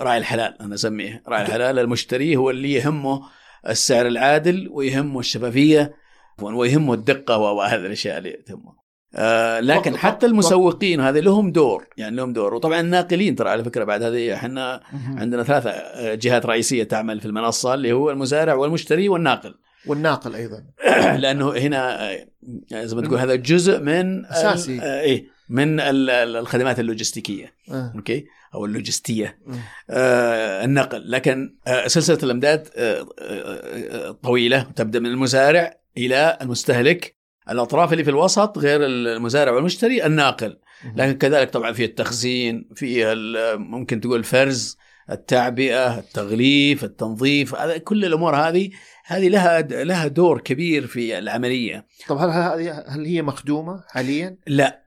[0.00, 1.22] راعي الحلال أنا أسميه.
[1.28, 3.20] راعي الحلال المشتري هو اللي يهمه
[3.68, 5.94] السعر العادل ويهمه الشفافية
[6.42, 8.78] ويهمه الدقة وهذه الأشياء اللي تهمه.
[9.14, 12.54] آه لكن فقط- حتى المسوقين هذه لهم دور يعني لهم دور.
[12.54, 14.80] وطبعا الناقلين ترى على فكرة بعد هذه إحنا.
[15.16, 15.72] عندنا ثلاثة
[16.14, 19.54] جهات رئيسية تعمل في المنصة اللي هو المزارع والمشتري والناقل.
[19.86, 20.64] والناقل أيضا.
[21.22, 22.26] لأنه هنا آه،
[22.72, 24.80] زي ما تقول هذا جزء من أساسي.
[24.80, 27.54] آه، إيه من ال- ال- الخدمات اللوجستيكية.
[27.70, 27.92] آه.
[27.96, 29.38] أوكي؟ أو اللوجستية.
[29.46, 29.56] مم.
[29.90, 31.10] آه النقل.
[31.10, 37.16] لكن آه سلسلة الأمداد آه آه آه طويلة تبدأ من المزارع إلى المستهلك.
[37.50, 40.58] الأطراف اللي في الوسط غير المزارع والمشتري الناقل.
[40.96, 43.14] لكن كذلك طبعا في التخزين في
[43.58, 44.76] ممكن تقول الفرز
[45.10, 48.70] التعبئة التغليف التنظيف هذا كل الأمور هذه
[49.10, 52.30] هذه لها لها دور كبير في العملية طب هل
[52.86, 54.82] هل هي مخدومة حاليا؟ لا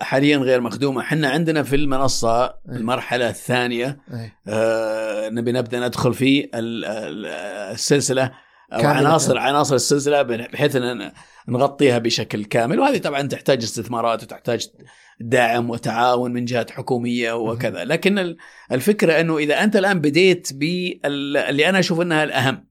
[0.00, 2.52] حاليا غير مخدومة إحنا عندنا في المنصة أي.
[2.68, 4.32] المرحلة الثانية أي.
[4.48, 7.26] آه، نبي نبدأ ندخل في ال- ال-
[7.72, 8.32] السلسلة
[8.72, 8.86] أو.
[8.86, 11.12] عناصر عناصر السلسلة بحيث ان
[11.48, 14.68] نغطيها بشكل كامل وهذه طبعا تحتاج استثمارات وتحتاج
[15.20, 18.36] دعم وتعاون من جهات حكومية وكذا لكن ال-
[18.72, 22.64] الفكرة إنه إذا أنت الآن بديت باللي أنا أشوف إنها الأهم.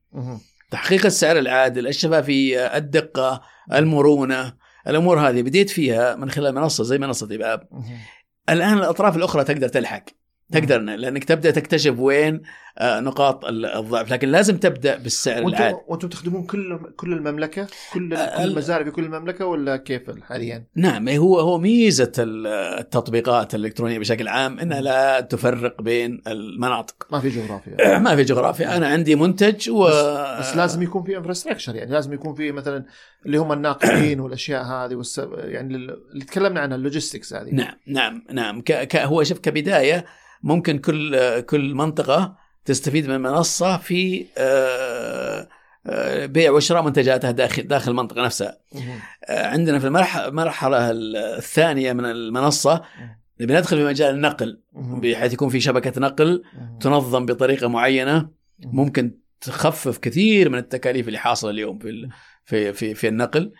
[0.73, 3.41] تحقيق السعر العادل الشفافيه الدقة
[3.73, 4.53] المرونة
[4.87, 5.41] الأمور هذه.
[5.41, 7.67] بديت فيها من خلال منصة زي منصة إباب.
[7.71, 7.97] مهم.
[8.49, 10.03] الآن الأطراف الأخرى تقدر تلحق
[10.51, 12.41] تقدر لأنك تبدأ تكتشف وين
[12.81, 14.11] نقاط ال- الضعف.
[14.11, 15.73] لكن لازم تبدأ بالسعر العادي.
[15.75, 20.65] وأنتم وأنتم تخدمون كل كل المملكة؟ كل آه، المزارع في كل المملكة ولا كيف حاليا؟
[20.75, 22.47] نعم هو هو ميزة ال-
[22.79, 27.07] التطبيقات الإلكترونية بشكل عام إنها لا تفرق بين المناطق.
[27.11, 27.97] ما في جغرافيا.
[28.05, 28.77] ما في جغرافيا.
[28.77, 29.83] أنا عندي منتج و
[30.39, 31.91] بس لازم يكون في infrastructure يعني.
[31.91, 32.85] لازم يكون في مثلا
[33.25, 35.21] اللي هم الناقلين والأشياء هذه والس...
[35.37, 37.49] يعني اللي تكلمنا عنها ال logistics هذه.
[37.51, 38.61] نعم نعم نعم.
[38.61, 38.71] ك...
[38.87, 38.95] ك...
[38.95, 40.05] هو شوف كبداية
[40.43, 45.47] ممكن كل كل منطقة تستفيد من منصة في آه،
[45.87, 48.57] آه، بيع وشراء منتجاتها داخل داخل المنطقة نفسها.
[49.25, 49.87] آه، عندنا في
[50.27, 52.81] المرحلة الثانية من المنصة
[53.39, 54.59] بندخل في مجال النقل.
[54.73, 56.43] بحيث يكون في شبكة نقل.
[56.79, 58.29] تنظم بطريقة معينة.
[58.59, 62.09] ممكن تخفف كثير من التكاليف اللي حاصلة اليوم في
[62.45, 63.51] في في, في النقل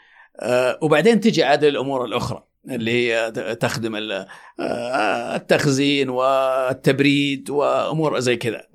[0.81, 8.67] وبعدين تجي عاد الأمور الأخرى اللي هي تخدم آه، التخزين والتبريد وأمور زي كذا.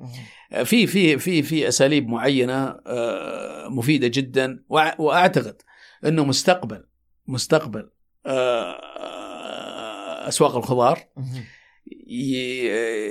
[0.65, 4.65] في في في في أساليب معينة آه، مفيدة جدا
[4.99, 5.63] وأعتقد
[6.05, 6.85] إنه مستقبل
[7.27, 7.91] مستقبل
[8.27, 8.79] آه،
[10.29, 10.99] أسواق الخضار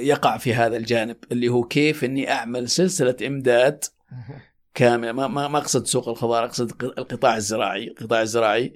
[0.01, 3.83] يقع في هذا الجانب اللي هو كيف إني أعمل سلسلة إمداد.
[4.77, 8.73] كامله ما ما أقصد سوق الخضار أقصد القطاع الزراعي القطاع الزراعي.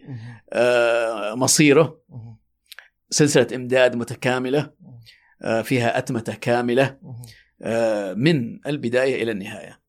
[0.53, 2.01] آه، مصيره.
[3.09, 4.71] سلسلة إمداد متكاملة
[5.41, 6.97] آه، فيها اتمته كاملة.
[7.61, 9.81] آه، من البداية إلى النهاية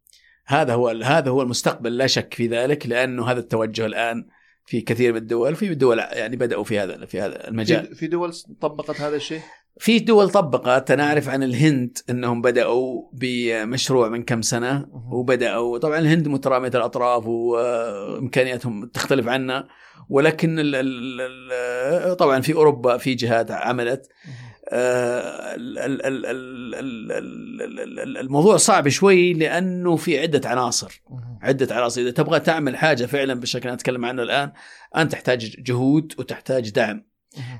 [0.46, 4.28] هذا هو هذا هو المستقبل لا شك في ذلك لأنه هذا التوجه الآن
[4.64, 8.32] في كثير من الدول في دول يعني بدأوا في هذا في هذا المجال في دول
[8.60, 9.40] طبقت هذا الشيء؟
[9.78, 14.86] في دول طبقت أنا أعرف عن الهند إنهم بدأوا بمشروع من كم سنة.
[15.12, 19.68] وبدأوا طبعا الهند مترامية الأطراف وإمكانياتهم تختلف عنا
[20.08, 24.08] ولكن ال ال طبعا في أوروبا في جهات عملت.
[24.68, 27.12] آه، ال- ال- ال- ال- ال-
[27.72, 31.02] ال- ال- الموضوع صعب شوي لأنه في عدة عناصر.
[31.42, 34.52] عدة عناصر إذا تبغى تعمل حاجة فعلا بالشكل اللي أتكلم عنه الآن
[34.96, 37.11] أنت تحتاج جهود وتحتاج دعم.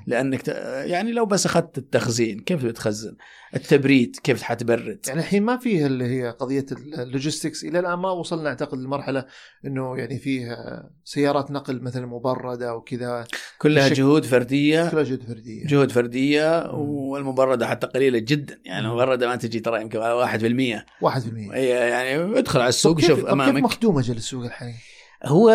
[0.07, 0.47] لأنك.
[0.87, 3.15] يعني لو بس أخذت التخزين كيف بتخزن؟
[3.55, 6.65] التبريد كيف حتبرد؟ يعني الحين ما فيه اللي هي قضية
[6.97, 9.25] اللوجيستكس إلى الآن ما وصلنا أعتقد لمرحلة
[9.65, 10.57] إنه يعني فيه
[11.03, 13.25] سيارات نقل مثلا مبردة وكذا
[13.57, 16.79] كلها بشكل- جهود فردية كلها جهد فردية جهود فردية مم.
[16.79, 18.87] والمبردة حتى قليلة جدا يعني.
[18.87, 23.29] المبردة ما تجي ترى يمكن 1% 1% هي يعني ادخل على السوق شوف طب كيف
[23.29, 24.73] أمامك مخدومه جل السوق الحين؟
[25.25, 25.49] هو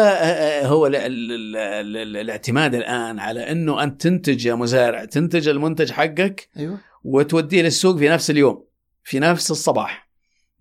[0.65, 5.49] هو ال- ال- ال- ال- ال- الاعتماد الآن على إنه انت تنتج يا مزارع تنتج
[5.49, 8.65] المنتج حقك أيوه وتوديه للسوق في نفس اليوم
[9.05, 10.09] في نفس الصباح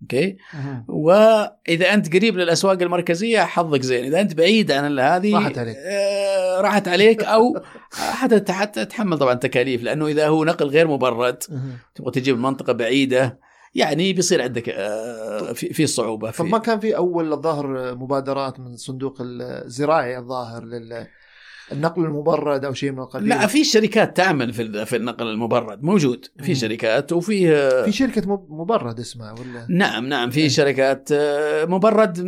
[0.02, 0.84] أوكي مهم.
[0.88, 5.76] وإذا أنت قريب للأسواق المركزية حظك زين إذا أنت بعيد عن هذه راحت عليك.
[5.76, 7.60] آه راحت عليك أو
[7.92, 11.78] حتى حتى تتحمل طبعا تكاليف لأنه إذا هو نقل غير مبرد مهم.
[11.94, 13.38] تبغى تجيب المنطقة بعيدة
[13.74, 18.60] يعني بيصير عندك آه في في صعوبة في طب ما كان في أول الظاهر مبادرات
[18.60, 24.86] من الصندوق الزراعي الظاهر للنقل المبرد أو شيء من القبيل لا في شركات تعمل في
[24.86, 26.54] في النقل المبرد موجود في.
[26.54, 27.46] شركات وفي
[27.84, 30.48] في شركة مب- مبرد اسمها ولا نعم نعم في إيه.
[30.48, 32.18] شركات آه، مبرد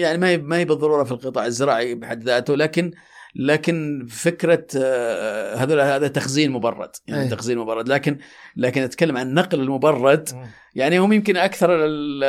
[0.00, 2.92] يعني ما هي ما هي بالضرورة في القطاع الزراعي بحد ذاته لكن
[3.38, 7.28] لكن فكرة آه، هذا هذا تخزين مبرد يعني أي.
[7.28, 8.18] تخزين مبرد لكن
[8.56, 10.46] لكن أتكلم عن النقل المبرد مم.
[10.74, 12.24] يعني هم يمكن أكثر ال-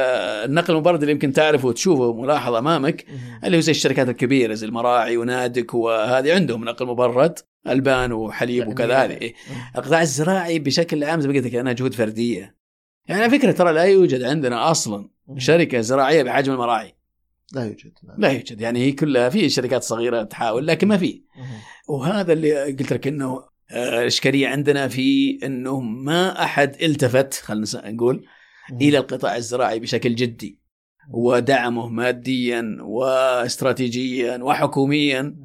[0.45, 3.39] النقل المبرد اللي يمكن تعرفه وتشوفه ملاحظ أمامك مم.
[3.43, 9.03] اللي هو زي الشركات الكبيرة زي المراعي ونادك وهذه عندهم نقل مبرد ألبان وحليب وكذا
[9.03, 9.34] هذه إيه.
[9.78, 12.55] القطاع الزراعي بشكل عام زي ما قلت لك انها جهود فردية
[13.05, 15.10] يعني فكرة ترى لا يوجد عندنا أصلا.
[15.38, 16.97] شركة زراعية بحجم المراعي
[17.54, 18.16] لا يوجد لا.
[18.18, 21.24] لا يوجد يعني هي كلها في شركات صغيرة تحاول لكن ما في.
[21.89, 28.26] وهذا اللي قلت لك إنه آه، الاشكاليه عندنا في إنه ما أحد التفت خلينا نقول.
[28.82, 30.60] إلى القطاع الزراعي بشكل جدي
[31.12, 35.36] ودعمه ماديا واستراتيجيا وحكوميا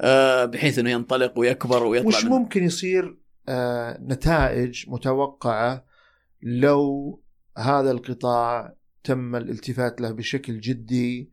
[0.00, 5.84] آه، بحيث إنه ينطلق ويكبر ويطلع وش ممكن يصير آه نتائج متوقعة
[6.42, 7.20] لو
[7.58, 8.74] هذا القطاع
[9.04, 11.29] تم الالتفات له بشكل جدي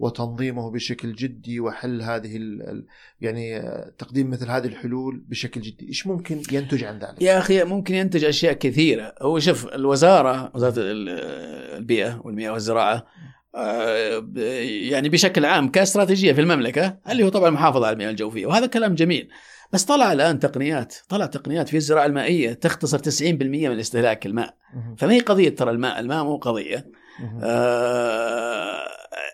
[0.00, 2.84] وتنظيمه بشكل جدي وحل هذه ال
[3.20, 3.62] يعني
[3.98, 8.24] تقديم مثل هذه الحلول بشكل جدي، إيش ممكن ينتج عن ذلك؟ يا أخي ممكن ينتج
[8.24, 11.08] أشياء كثيرة هو شوف الوزارة وزارة ال-
[11.76, 13.06] البيئة والمياه والزراعة
[13.54, 14.24] آه،
[14.90, 18.94] يعني بشكل عام كاستراتيجية في المملكة اللي هو طبعا المحافظه على المياه الجوفية وهذا كلام
[18.94, 19.28] جميل
[19.72, 24.54] بس طلع الآن تقنيات طلع تقنيات في الزراعة المائية تختصر 90% من استهلاك الماء.
[24.98, 26.86] فما هي قضية ترى الماء الماء مو قضية.
[27.42, 28.88] آه،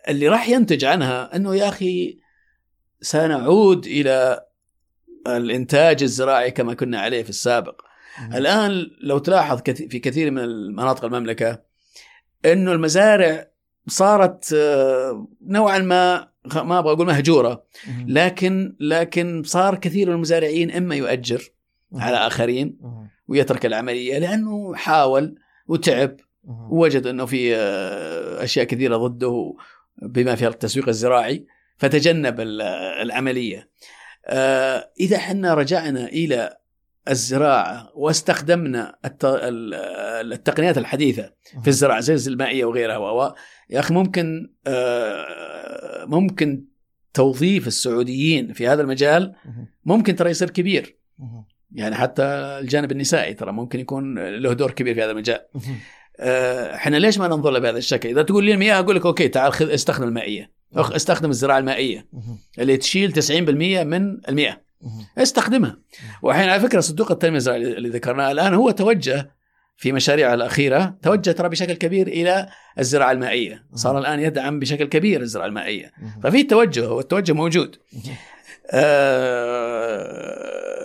[0.09, 2.19] اللي راح ينتج عنها إنه يا أخي
[3.01, 4.47] سنعود إلى
[5.27, 7.81] الإنتاج الزراعي كما كنا عليه في السابق.
[8.35, 11.63] الآن لو تلاحظ في كثير من مناطق المملكة
[12.45, 13.49] إنه المزارع
[13.89, 17.65] صارت آه، نوعا ما ما أبغى أقول مهجورة.
[18.07, 21.43] لكن لكن صار كثير من المزارعين إما يؤجر.
[21.95, 22.79] على آخرين.
[23.29, 25.35] ويترك العملية لأنه حاول
[25.69, 26.17] وتعب
[26.47, 29.55] ووجد أنه في آه، أشياء كثيرة ضده
[30.03, 32.63] بما فيها التسويق الزراعي فتجنب ال-
[33.03, 33.71] العملية.
[34.27, 36.57] آه، إذا إحنا رجعنا إلى
[37.11, 39.75] الزراعة واستخدمنا الت- ال-
[40.33, 41.33] التقنيات الحديثة
[41.63, 43.35] في الزراعة زي المائية وغيرها و
[43.71, 46.65] يا أخي ممكن آه، ممكن
[47.15, 49.35] توظيف السعوديين في هذا المجال.
[49.85, 50.97] ممكن ترى يصير كبير.
[51.73, 52.23] يعني حتى
[52.61, 55.41] الجانب النسائي ترى ممكن يكون له دور كبير في هذا المجال.
[55.57, 55.61] آه،
[56.21, 59.53] إحنا ليش ما ننظر له بهذا الشكل؟ إذا تقول لي المياه أقول لك أوكي تعال
[59.53, 60.51] خذ استخدم المائية.
[60.77, 62.07] استخدم الزراعة المائية.
[62.59, 64.61] اللي تشيل 90% من المياه.
[65.19, 65.77] استخدمها.
[66.23, 69.31] والحين على فكرة صندوق التنمية الزراعية اللي ذكرناه الآن هو توجه
[69.77, 72.49] في مشاريعه الأخيرة توجه ترى بشكل كبير إلى
[72.79, 73.65] الزراعة المائية.
[73.75, 75.93] صار الآن يدعم بشكل كبير الزراعة المائية.
[76.23, 77.77] ففي توجه والتوجه موجود.
[78.71, 80.76] آه،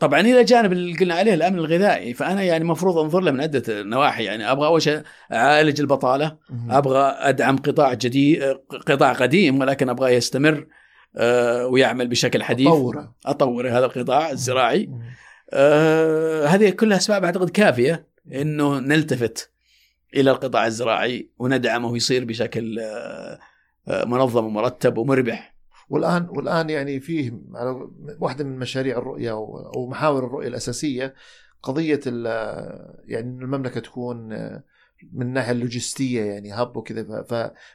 [0.00, 3.82] طبعا إلى جانب اللي قلنا عليه الأمن الغذائي فأنا يعني المفروض أنظر له من عدة
[3.82, 4.24] نواحي.
[4.24, 6.36] يعني أبغى أول شيء أعالج البطالة.
[6.70, 8.42] أبغى أدعم قطاع جديد
[8.86, 10.66] قطاع قديم ولكن ابغاه يستمر
[11.16, 12.68] آه، ويعمل بشكل حديث.
[12.68, 14.90] طوره اطور هذا القطاع الزراعي.
[15.52, 19.50] آه، هذه كلها أسباب أعتقد كافية إنه نلتفت
[20.14, 23.38] إلى القطاع الزراعي وندعمه يصير بشكل آه،
[24.04, 25.57] منظم ومرتب ومربح.
[25.88, 27.88] والان والآن يعني فيه على
[28.20, 31.14] واحدة من مشاريع الرؤية أو محاور الرؤية الأساسية
[31.62, 34.28] قضية يعني إن المملكة تكون
[35.12, 37.22] من الناحيه اللوجستية يعني hub وكذا.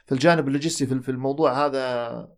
[0.06, 2.28] فالجانب اللوجستي في الموضوع هذا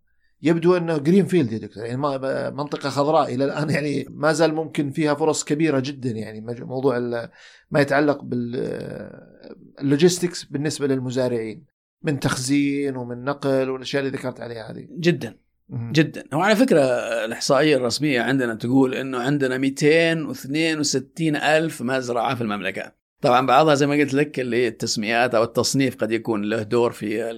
[0.42, 1.84] يبدو إنه green field يا دكتور.
[1.84, 6.40] يعني ما- منطقة خضراء إلى الآن يعني ما زال ممكن فيها فرص كبيرة جدا يعني.
[6.64, 6.98] موضوع
[7.70, 8.22] ما يتعلق
[9.78, 11.64] باللوجيستكس بالنسبة للمزارعين.
[12.02, 14.88] من تخزين ومن نقل والأشياء اللي ذكرت عليها هذه.
[14.98, 15.45] جدا.
[15.70, 16.24] جدا.
[16.34, 16.80] هو على فكرة
[17.24, 22.92] الإحصائية الرسمية عندنا تقول أنه عندنا 262 ألف مزرعة في المملكة.
[23.20, 27.30] طبعا بعضها زي ما قلت لك اللي التسميات أو التصنيف قد يكون له دور في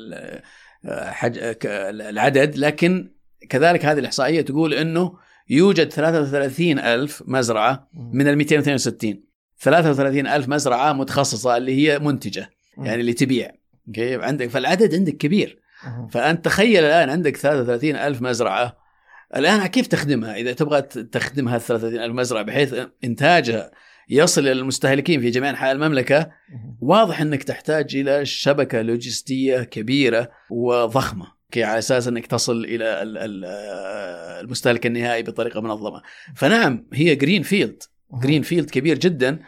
[2.10, 3.12] العدد لكن
[3.48, 5.12] كذلك هذه الإحصائية تقول أنه
[5.50, 9.22] يوجد 33 ألف مزرعة من ال 262
[9.60, 13.50] 33 ألف مزرعة متخصصة اللي هي منتجة يعني اللي تبيع.
[13.88, 15.58] أوكي؟ عندك فالعدد عندك كبير.
[16.10, 18.76] فانت تخيل الآن عندك 33 ألف مزرعة
[19.36, 22.74] الآن كيف تخدمها؟ إذا تبغى تخدم هذه 33 ألف مزرعة بحيث
[23.04, 23.70] إنتاجها
[24.10, 26.30] يصل إلى المستهلكين في جميع أنحاء المملكة.
[26.80, 33.18] واضح إنك تحتاج إلى شبكة لوجستية كبيرة وضخمة كي على أساس إنك تصل إلى ال-
[33.18, 33.44] ال-
[34.44, 36.02] المستهلك النهائي بطريقة منظمة.
[36.36, 37.82] فنعم هي green field
[38.22, 39.38] green field كبير جدا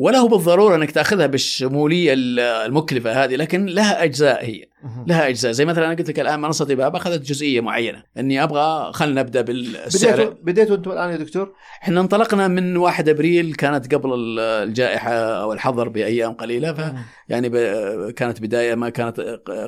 [0.00, 4.64] ولا هو بالضرورة إنك تأخذها بالشمولية المكلفة هذه لكن لها أجزاء هي.
[5.06, 5.52] لها أجزاء.
[5.52, 8.02] زي مثلا أنا قلت لك الآن منصة ايباب أخذت جزئية معينة.
[8.18, 10.36] إني أبغى خلينا نبدأ بديتوا بالسعر.
[10.42, 14.38] بديتوا أنتم الآن يا دكتور؟ إحنا انطلقنا من 1 أبريل كانت قبل ال-
[14.68, 16.92] الجائحة أو الحظر بأيام قليلة ف
[17.28, 17.48] يعني
[18.12, 19.20] كانت بداية ما كانت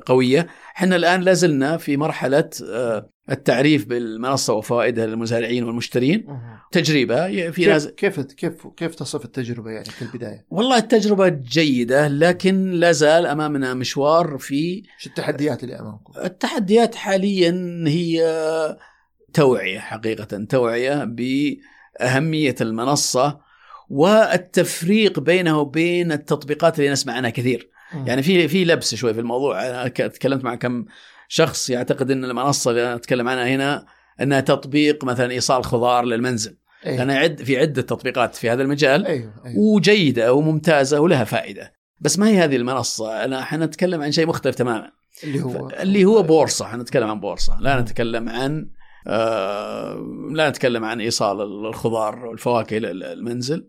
[0.07, 0.47] قوية.
[0.77, 6.27] إحنا الآن لازلنا في مرحلة آه، التعريف بالمنصة وفوائدها للمزارعين والمشترين.
[6.73, 12.09] تجربة في كيف ناس كيف كيف كيف تصف التجربة يعني في البداية؟ والله التجربة جيدة
[12.09, 18.21] لكن لا زال أمامنا مشوار في شو التحديات اللي أمامكم؟ التحديات حاليا هي
[19.35, 23.41] توعية حقيقة توعية بأهمية المنصة
[23.91, 27.71] والتفريق بينه وبين التطبيقات اللي نسمع عنها كثير.
[28.07, 30.85] يعني في في لبس شوي في الموضوع أنا تكلمت مع كم
[31.33, 33.87] شخص يعتقد إن المنصة اللي أنا أتكلم عنها هنا
[34.21, 36.57] إنها تطبيق مثلا إيصال خضار للمنزل.
[36.87, 39.59] أيوه لأن عد في عدة تطبيقات في هذا المجال أيوه, أيوه.
[39.59, 41.73] وجيدة وممتازة ولها فائدة.
[42.01, 44.91] بس ما هي هذه المنصة؟ أنا إحنا نتكلم عن شيء مختلف تماما.
[45.25, 46.65] اللي هو اللي هو بورصة.
[46.65, 47.61] إحنا نتكلم عن بورصة.
[47.61, 48.71] لا نتكلم عن
[49.07, 53.69] آه لا نتكلم عن إيصال الخضار والفواكه إلى المنزل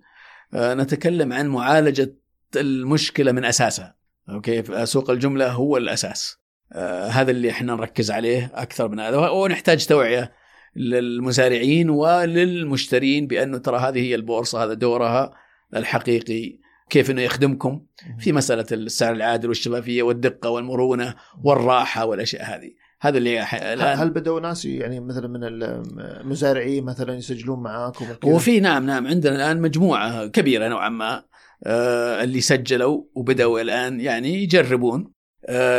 [0.54, 2.16] آه نتكلم عن معالجة
[2.56, 3.96] المشكلة من أساسها.
[4.30, 6.41] أوكي؟ سوق الجملة هو الأساس.
[6.74, 10.32] آه هذا اللي إحنا نركز عليه أكثر من هذا ونحتاج توعية
[10.76, 15.34] للمزارعين وللمشترين بأنه ترى هذه هي البورصة هذا دورها
[15.76, 16.60] الحقيقي
[16.90, 17.82] كيف إنه يخدمكم
[18.20, 22.72] في مسألة السعر العادل والشفافية والدقة والمرونة والراحة والأشياء هذه.
[23.02, 28.60] هذا اللي ح- الآن هل بدأوا ناس يعني مثلا من المزارعين مثلا يسجلون معاكم؟ وفي
[28.60, 31.24] نعم نعم عندنا الآن مجموعة كبيرة نوعا ما
[31.64, 35.12] آه، اللي سجلوا وبدأوا الآن يعني يجربون.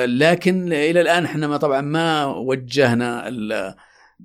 [0.05, 3.31] لكن إلى الآن إحنا ما طبعا ما وجهنا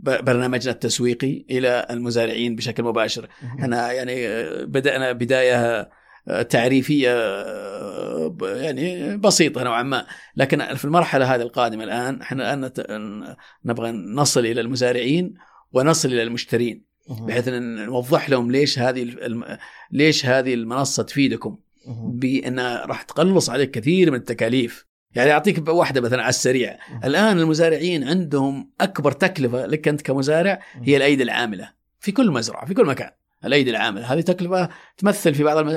[0.04, 3.30] برنامجنا التسويقي إلى المزارعين بشكل مباشر.
[3.60, 5.90] إحنا يعني آه، بدأنا بداية
[6.28, 10.06] آه، تعريفية آه، يعني بسيطة نوعا ما.
[10.36, 13.36] لكن في المرحلة هذه القادمة الآن إحنا الآن
[13.66, 15.34] نبغى نصل إلى المزارعين
[15.74, 19.58] ونصل إلى المشترين بحيث إن نوضح لهم ليش هذه الم...
[19.92, 21.58] ليش هذه المنصة تفيدكم.
[22.04, 24.87] بانها راح تقلص عليك كثير من التكاليف.
[25.16, 26.78] يعني أعطيك واحدة مثلا على السريع.
[27.04, 31.70] الآن المزارعين عندهم أكبر تكلفة لك أنت كمزارع هي الأيدي العاملة.
[32.00, 33.12] في كل مزرعة في كل مكان
[33.46, 34.14] الأيدي العاملة.
[34.14, 35.70] هذه تكلفة تمثل في بعض الم-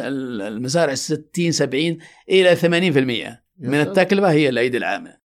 [0.43, 1.99] المزارع 60 70
[2.31, 5.21] إلى 80% من التكلفة هي الأيدي العاملة.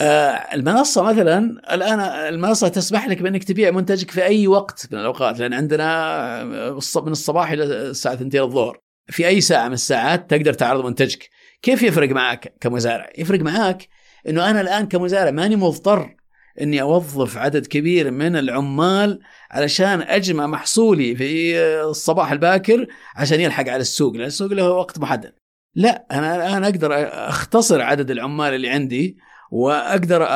[0.00, 5.38] آه، المنصة مثلا الآن المنصة تسمح لك بأنك تبيع منتجك في أي وقت من الأوقات.
[5.38, 8.78] لأن عندنا من الصباح إلى الساعة 2 الظهر.
[9.08, 11.28] في أي ساعة من الساعات تقدر تعرض منتجك.
[11.64, 13.88] كيف يفرق معك كمزارع؟ يفرق معك
[14.28, 16.16] إنه أنا الآن كمزارع ماني مضطر
[16.60, 22.86] إني أوظف عدد كبير من العمال علشان أجمع محصولي في الصباح الباكر
[23.16, 25.34] عشان يلحق على السوق لأن السوق له وقت محدد.
[25.74, 26.90] لا أنا الآن أقدر
[27.28, 29.16] أختصر عدد العمال اللي عندي
[29.50, 30.26] وأقدر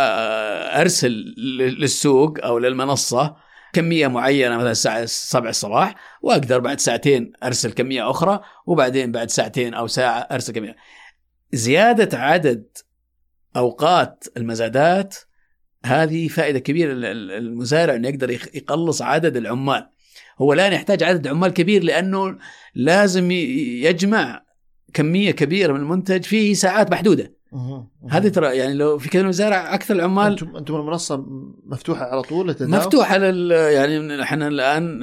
[0.80, 1.10] أرسل
[1.78, 3.36] للسوق أو للمنصة
[3.72, 9.74] كمية معينة مثلا الساعة 7 الصباح وأقدر بعد ساعتين أرسل كمية أخرى وبعدين بعد ساعتين
[9.74, 10.76] أو ساعة أرسل كمية.
[11.52, 12.66] زيادة عدد
[13.56, 15.16] أوقات المزادات
[15.84, 19.90] هذه فائدة كبيرة للمزارع إنه يقدر يقلص عدد العمال.
[20.38, 22.38] هو الان يحتاج عدد عمال كبير لأنه
[22.74, 24.42] لازم يجمع
[24.94, 27.38] كمية كبيرة من المنتج في ساعات محدودة.
[28.10, 31.26] هذه ترى يعني لو في كذا مزارع أكثر العمال أنتم أنتم المنصة
[31.66, 35.00] مفتوحة على طول للتداول؟ مفتوحة لل يعني إحنا الآن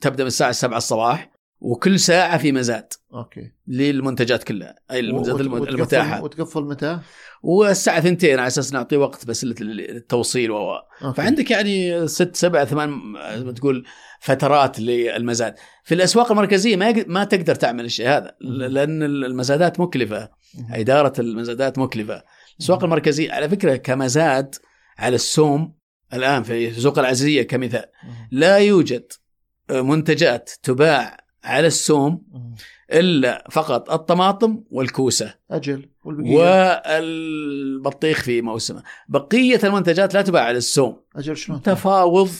[0.00, 1.30] تبدأ من الساعة 7 الصباح.
[1.64, 2.92] وكل ساعة في مزاد.
[3.14, 3.52] أوكي.
[3.68, 4.74] للمنتجات كلها.
[4.90, 6.22] أي المنتجات وت- الم- وتقفل- المتاحة.
[6.22, 7.00] وتقفل متى؟
[7.42, 10.72] والساعة 2 على أساس نعطي وقت بس لل- للتوصيل و.
[11.16, 12.90] فعندك يعني ست سبع ثمان
[13.36, 13.84] زي ما تقول
[14.20, 15.54] فترات للمزاد.
[15.84, 20.28] في الأسواق المركزية ما ما تقدر تعمل الشيء هذا لأن المزادات مكلفة.
[20.70, 22.22] إدارة المزادات مكلفة.
[22.58, 24.54] الأسواق المركزية على فكرة كمزاد
[24.98, 25.74] على السوم
[26.14, 27.84] الآن في السوق العزيزية كمثال.
[28.30, 29.12] لا يوجد
[29.70, 32.22] منتجات تباع على السوم.
[32.92, 41.00] إلا فقط الطماطم والكوسة أجل والبقية والبطيخ في موسمه بقية المنتجات لا تباع على السوم
[41.16, 42.30] أجل شلون؟ تفاوض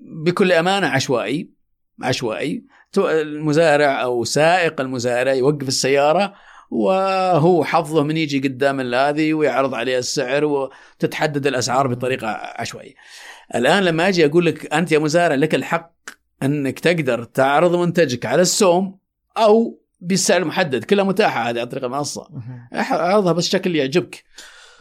[0.00, 1.50] بكل أمانة عشوائي
[2.02, 2.64] عشوائي
[2.98, 6.34] المزارع أو سائق المزارع يوقف السيارة
[6.70, 12.26] وهو حظه من يجي قدام هذه ويعرض عليها السعر وتتحدد الأسعار بطريقة
[12.56, 12.94] عشوائية.
[13.54, 15.92] الآن لما أجي أقول لك أنت يا مزارع لك الحق
[16.42, 18.98] أنك تقدر تعرض منتجك على السوم
[19.36, 22.28] أو بالسعر المحدد كلها متاحة هذه عن طريق المنصة.
[22.74, 24.24] أعرضها بس شكل يعجبك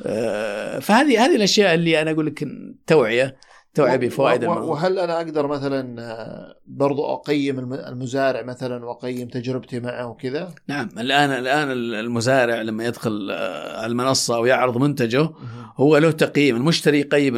[0.06, 2.48] آه، فهذه هذه الأشياء اللي أنا أقول لك
[2.88, 3.36] توعية
[3.74, 10.08] توعية بفوائد وهل أنا أقدر مثلا آه، برضو أقيم الم- المزارع مثلا وأقيم تجربتي معه
[10.08, 15.30] وكذا؟ نعم الان الآن المزارع لما يدخل آه، على المنصة ويعرض منتجه
[15.78, 17.34] هو له تقييم المشتري يقيم.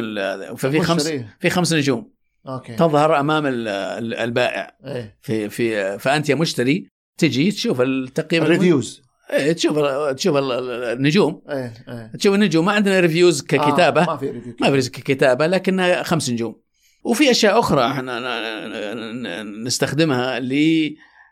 [0.56, 1.08] ففي خمس.
[1.40, 2.10] في خمس نجوم
[2.48, 2.76] أوكي.
[2.76, 4.76] تظهر أمام ال- ال- البائع.
[4.84, 5.18] إيه.
[5.22, 9.78] في في فأنت يا مشتري تجي تشوف التقييم ال reviews إيه، تشوف
[10.16, 11.42] تشوف ال- ال- النجوم.
[11.50, 12.12] إيه إيه.
[12.18, 12.64] تشوف النجوم.
[12.66, 14.02] ما عندنا reviews ككتابة.
[14.02, 16.60] آه ما في review ما في ككتابة لكنها خمس نجوم.
[17.04, 20.52] وفي أشياء أخرى إحنا نستخدمها ل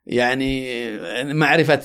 [0.06, 0.66] يعني
[1.34, 1.80] معرفة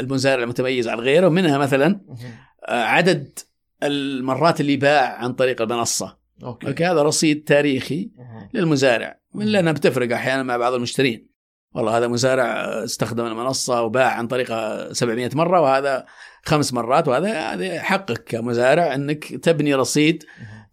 [0.00, 2.30] المزارع المتميز عن غيره منها مثلا مهم.
[2.68, 3.38] عدد
[3.82, 6.18] المرات اللي باع عن طريق المنصة.
[6.44, 6.66] أوكي.
[6.68, 8.48] أوكي هذا رصيد تاريخي مهم.
[8.54, 11.28] للمزارع لانها بتفرق أحيانا مع بعض المشترين.
[11.74, 12.44] والله هذا مزارع
[12.84, 16.06] استخدم المنصة وباع عن طريقها 700 مرة وهذا
[16.44, 20.24] خمس مرات وهذا هذا حقك كمزارع إنك تبني رصيد.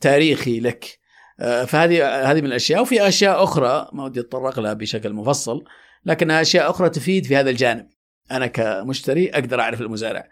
[0.02, 1.00] تاريخي لك.
[1.40, 2.82] آه، فهذه هذه من الأشياء.
[2.82, 5.64] وفي أشياء أخرى ما ودي أتطرق لها بشكل مفصل
[6.06, 7.88] لكنها أشياء أخرى تفيد في هذا الجانب.
[8.32, 10.28] أنا كمشتري أقدر أعرف المزارع.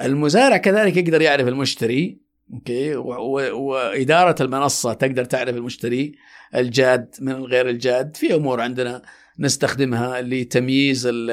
[0.00, 6.14] المزارع كذلك يقدر يعرف المشتري أوكي؟ وإدارة المنصة تقدر تعرف المشتري
[6.54, 8.16] الجاد من الغير الجاد.
[8.16, 9.02] في أمور عندنا
[9.38, 11.30] نستخدمها لتمييز ال-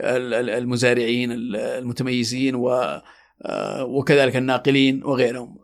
[0.00, 2.54] ال- ال- المزارعين المتميزين
[3.44, 5.58] آه، وكذلك الناقلين وغيرهم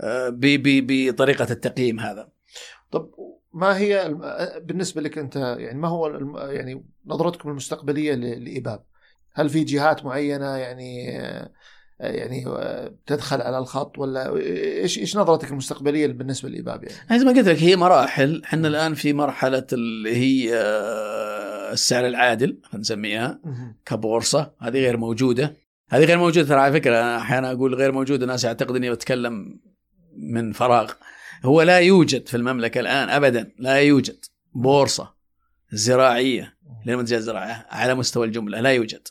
[0.00, 2.28] آه، بطريقة التقييم هذا.
[2.90, 3.10] طب
[3.52, 4.14] ما هي
[4.62, 6.08] بالنسبة لك أنت يعني ما هو
[6.50, 8.84] يعني نظرتكم المستقبلية ل- لإباب؟
[9.34, 11.50] هل في جهات معينة؟ يعني آه،
[12.06, 12.44] يعني
[13.06, 17.62] تدخل على الخط ولا إيش إيش نظرتك المستقبلية بالنسبة لإباب يعني؟ زي ما قلت لك
[17.62, 18.42] هي مراحل.
[18.44, 23.40] إحنا الآن في مرحلة اللي هي آه، السعر العادل نسميها.
[23.86, 25.56] كبورصة هذه غير موجودة.
[25.90, 27.00] هذه غير موجودة ترى على فكرة.
[27.00, 29.60] أنا أحيانا أقول غير موجودة الناس يعتقد إني بتكلم
[30.16, 30.92] من فراغ.
[31.44, 34.24] هو لا يوجد في المملكة الآن ابدا لا يوجد
[34.54, 35.14] بورصة
[35.72, 36.54] زراعية.
[36.86, 39.08] للمنتجات الزراعيه على مستوى الجملة لا يوجد.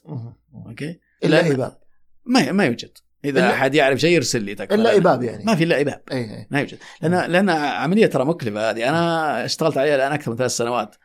[0.68, 1.78] أوكي؟ إلا لا- ايباب
[2.26, 2.98] ما ما يوجد.
[3.26, 5.44] إذا أحد يعرف شيء يرسل لي تكفى إلا ايباب يعني.
[5.44, 6.78] ما في إلا ايباب اي اي ما يوجد.
[7.02, 8.90] لأن لأن عملية ترى مكلفة هذه.
[8.90, 10.96] أنا اشتغلت عليها الآن أكثر من ثلاث سنوات.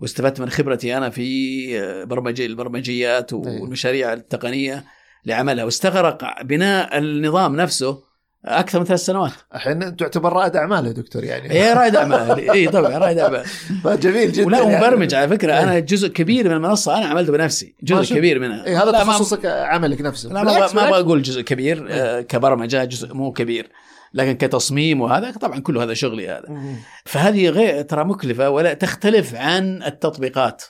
[0.00, 4.84] واستفدت من خبرتي أنا في برمجي البرمجيات والمشاريع التقنية
[5.26, 5.64] لعملها.
[5.64, 8.07] واستغرق بناء النظام نفسه
[8.44, 9.32] أكثر من ثلاث سنوات.
[9.54, 11.50] الحين تعتبر رائد أعمال يا دكتور يعني.
[11.50, 12.40] هي رائد أعمال.
[12.50, 13.44] اي طبعا رائد أعمال.
[13.84, 14.76] فجميل جدا ولا يعني.
[14.76, 15.52] مبرمج على فكرة.
[15.52, 15.62] إيه.
[15.62, 17.74] أنا جزء كبير من المنصة أنا عملته بنفسي.
[17.82, 18.66] جزء كبير منها.
[18.66, 20.28] اي هذا تخصصك عملك نفسه.
[20.28, 20.72] لا ما بالعكس.
[20.74, 23.70] بقول جزء كبير آه، كبرمجة جزء مو كبير.
[24.14, 26.74] لكن كتصميم وهذا طبعا كله هذا شغلي هذا.
[27.04, 30.62] فهذه غير ترى مكلفة ولا تختلف عن التطبيقات.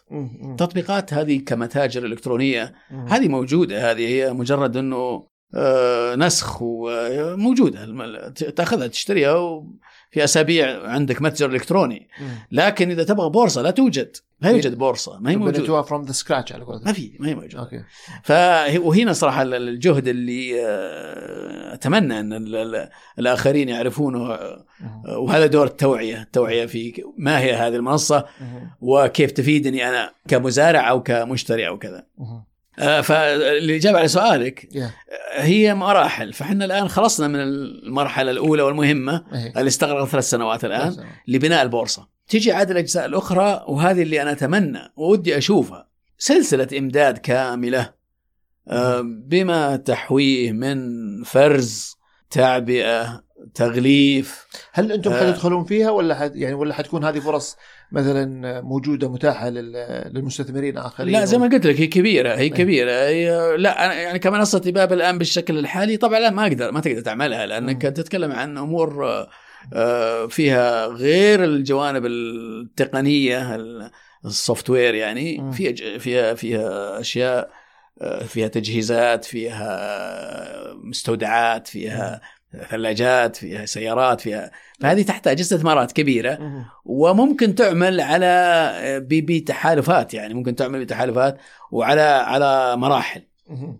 [0.50, 2.74] التطبيقات هذه كمتاجر إلكترونية.
[3.08, 3.90] هذه موجودة.
[3.90, 5.26] هذه هي مجرد إنه
[6.16, 12.08] نسخ وموجوده الم- تأخذها تشتريها وفي أسابيع عندك متجر إلكتروني.
[12.52, 14.16] لكن إذا تبغى بورصة لا توجد.
[14.40, 15.82] لا يوجد بورصة ما هي موجودة.
[15.82, 16.86] from the scratch على قولتهم.
[16.86, 17.58] ما في ما هي موجودة.
[17.60, 17.84] أوكي.
[18.22, 18.32] ف
[18.86, 22.88] وهنا صراحة ال- الجهد اللي آه، أتمنى أن ال- ال-
[23.18, 24.64] الآخرين يعرفونه آه،.
[25.18, 28.24] وهذا دور التوعية التوعية في ما هي هذه المنصة.
[28.80, 32.06] وكيف تفيدني أنا كمزارع أو كمشتري أو كذا.
[32.20, 32.46] آه،
[32.78, 34.76] فالإجابة على سؤالك.
[34.76, 34.92] آه،
[35.32, 39.52] هي مراحل فاحنا الآن خلصنا من المرحلة الأولى والمهمة إيه.
[39.56, 40.96] اللي استغرقت ثلاث سنوات الآن.
[41.28, 47.92] لبناء البورصة تجي عاد الأجزاء الأخرى وهذه اللي أنا أتمنى ودي أشوفها سلسلة إمداد كاملة
[48.68, 50.78] آه، بما تحويه من
[51.24, 51.96] فرز
[52.30, 53.24] تعبئة
[53.54, 55.20] تغليف هل أنتم آه.
[55.20, 57.56] حتدخلون فيها ولا حد يعني ولا حتكون هذه فرص
[57.92, 62.48] مثلا موجودة متاحة لل- للمستثمرين آخرين لا زي ما قلت لك هي كبيرة هي.
[62.48, 66.80] كبيرة هي لا أنا يعني كمنصه باب الآن بالشكل الحالي طبعا لا ما أقدر ما
[66.80, 67.92] تقدر تعملها لأنك مم.
[67.92, 69.28] تتكلم عن أمور آه،
[69.74, 73.90] آه، فيها غير الجوانب التقنية ال-
[74.24, 75.52] ال software يعني.
[75.52, 77.50] فيها فيها فيها أشياء
[78.02, 82.20] آه، فيها تجهيزات فيها مستودعات فيها
[82.70, 86.38] ثلاجات فيها سيارات فيها فهذه تحتاج استثمارات كبيرة.
[86.84, 91.38] وممكن تعمل على بتحالفات يعني ممكن تعمل بتحالفات
[91.70, 93.22] وعلى على مراحل.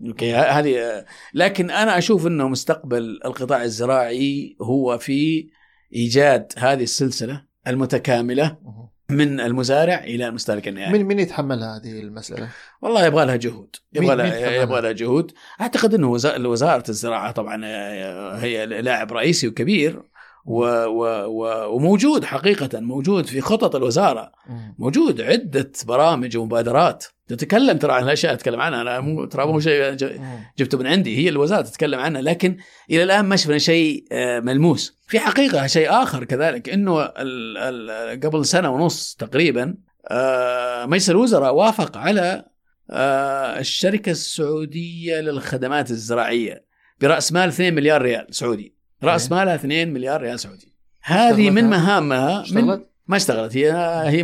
[0.07, 5.49] أوكي هذه لكن أنا أشوف إنه مستقبل القطاع الزراعي هو في
[5.95, 8.57] إيجاد هذه السلسلة المتكاملة.
[9.09, 12.49] من المزارع إلى المستهلك النهائي من من يتحمل هذه المسألة؟
[12.81, 15.31] والله يبغى لها جهود يبغى لها؟ يبغى لها جهود
[15.61, 20.01] أعتقد إنه وزا- وزارة الزراعة طبعا آه، هي لاعب رئيسي وكبير
[20.45, 24.31] و و و وموجود حقيقة موجود في خطط الوزارة.
[24.79, 28.81] موجود عدة برامج ومبادرات تتكلم ترى عن الأشياء أتكلم عنها.
[28.81, 29.91] أنا مو ترى مو شيء.
[30.57, 31.17] جبته من عندي.
[31.17, 32.57] هي الوزارة تتكلم عنها لكن
[32.91, 34.99] إلى الآن ما شفنا شيء آه، ملموس.
[35.07, 39.75] في حقيقة شيء آخر كذلك إنه ال ال قبل سنة ونص تقريبا
[40.11, 42.45] آه، مجلس الوزراء وافق على
[42.91, 46.65] آه، الشركة السعودية للخدمات الزراعية
[47.01, 48.75] برأس مال 2 مليار ريال سعودي.
[49.03, 49.39] رأس إيه.
[49.39, 50.73] مالها 2 مليار ريال سعودي.
[51.01, 53.57] هذه من مهامها من؟ ما اشتغلت.
[53.57, 53.71] هي
[54.05, 54.23] هي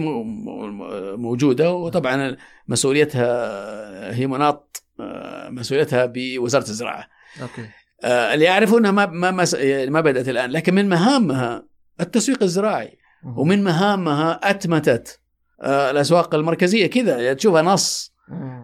[1.17, 2.37] موجودة وطبعا
[2.67, 7.07] مسؤوليتها هي مناط آه، مسؤوليتها بوزارة الزراعة
[7.41, 7.65] أوكي
[8.03, 11.65] آه، اللي يعرفونها ما ما ما, يعني ما بدأت الآن لكن من مهامها
[12.01, 12.97] التسويق الزراعي.
[13.37, 15.19] ومن مهامها أتمتت
[15.61, 18.13] آه، الأسواق المركزية كذا يعني تشوفها نص.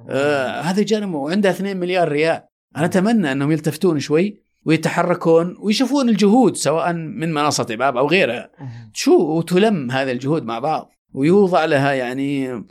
[0.09, 2.41] آه، هذا جانب وعندها 2 مليار ريال
[2.77, 8.49] أنا أتمنى أنهم يلتفتون شوي ويتحركون ويشوفون الجهود سواء من منصة باب أو غيرها.
[8.93, 12.63] شو وتلم هذه الجهود مع بعض ويوضع لها يعني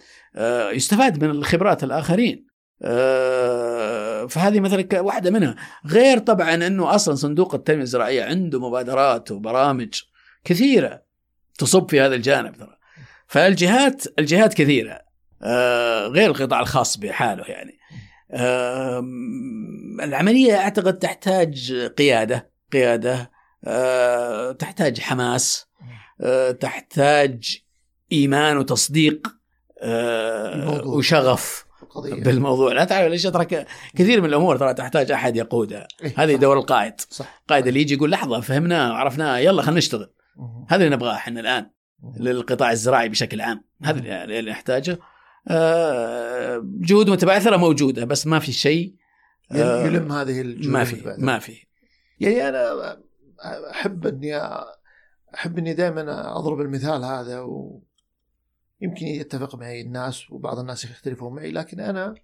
[0.73, 2.47] يستفاد من الخبرات الآخرين.
[2.83, 5.57] آه، فهذه مثلا واحدة منها.
[5.87, 10.01] غير طبعا إنه أصلا صندوق التنميه الزراعية عنده مبادرات وبرامج
[10.45, 11.03] كثيرة
[11.59, 12.77] تصب في هذا الجانب ترى.
[13.27, 15.01] فالجهات الجهات كثيرة.
[15.43, 17.81] آه، غير القطاع الخاص بحاله يعني.
[20.03, 23.31] العملية أعتقد تحتاج قيادة قيادة
[23.65, 25.67] آه، تحتاج حماس
[26.21, 27.63] آه، تحتاج
[28.13, 29.27] إيمان وتصديق.
[29.27, 29.40] آه،
[29.83, 30.95] الموضوع.
[30.95, 33.67] وشغف القضية بالموضوع لا تعرف ليش ترى ك-
[33.97, 36.37] كثير من الأمور ترى تحتاج أحد يقودها إيه، هذه.
[36.37, 40.11] دور القائد صح القائد اللي يجي يقول لحظة فهمناه وعرفناه يلا خلينا نشتغل.
[40.69, 41.71] هذا اللي نبغاه إحنا الآن.
[42.21, 44.99] للقطاع الزراعي بشكل عام هذا اللي نحتاجه
[45.49, 48.95] آه، جهود متبعثرة موجودة بس ما في شيء
[49.53, 51.15] آه، يلم هذه الجهود ما في.
[51.19, 51.67] ما في
[52.21, 52.97] يعني أنا
[53.71, 54.41] أحب أني
[55.35, 57.41] أحب أني دائما أضرب المثال هذا
[58.83, 62.15] ويمكن يتفق معي الناس وبعض الناس يختلفون معي لكن أنا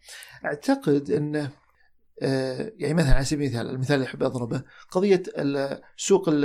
[0.44, 1.50] أعتقد انه
[2.22, 5.22] آه، يعني مثلا على سبيل المثال المثال اللي أحب أضربه قضية
[5.96, 6.44] سوق ال-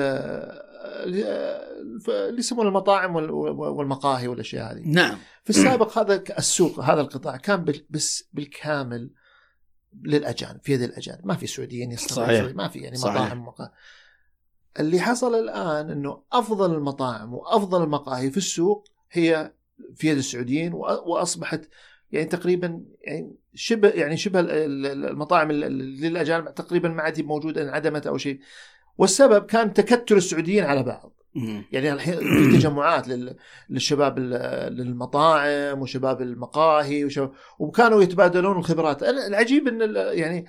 [2.30, 7.66] اللي يسمونه المطاعم وال- والمقاهي والأشياء هذه نعم في السابق هذا السوق هذا القطاع كان
[7.90, 9.12] بس بالكامل
[10.04, 12.30] للأجانب في يد الأجانب ما في سعوديين يستطيعون.
[12.32, 13.16] يسوي- ما في يعني صحيح.
[13.16, 13.72] مطاعم ومقاهي
[14.80, 19.54] اللي حصل الآن إنه أفضل المطاعم وأفضل المقاهي في السوق هي
[19.96, 21.62] في يد السعوديين وأصبحت
[22.12, 27.22] يعني تقريبا يعني شبه يعني شبه ال- ال- المطاعم ال- ال- للأجانب تقريبا ما عاد
[27.22, 28.40] موجودة انعدمت أو شيء.
[28.98, 31.18] والسبب كان تكتل السعوديين على بعض.
[31.72, 33.36] يعني الحين في تجمعات لل-
[33.70, 34.20] للشباب
[34.70, 39.04] للمطاعم وشباب المقاهي وشباب وكانوا يتبادلون الخبرات.
[39.04, 40.46] العجيب إن يعني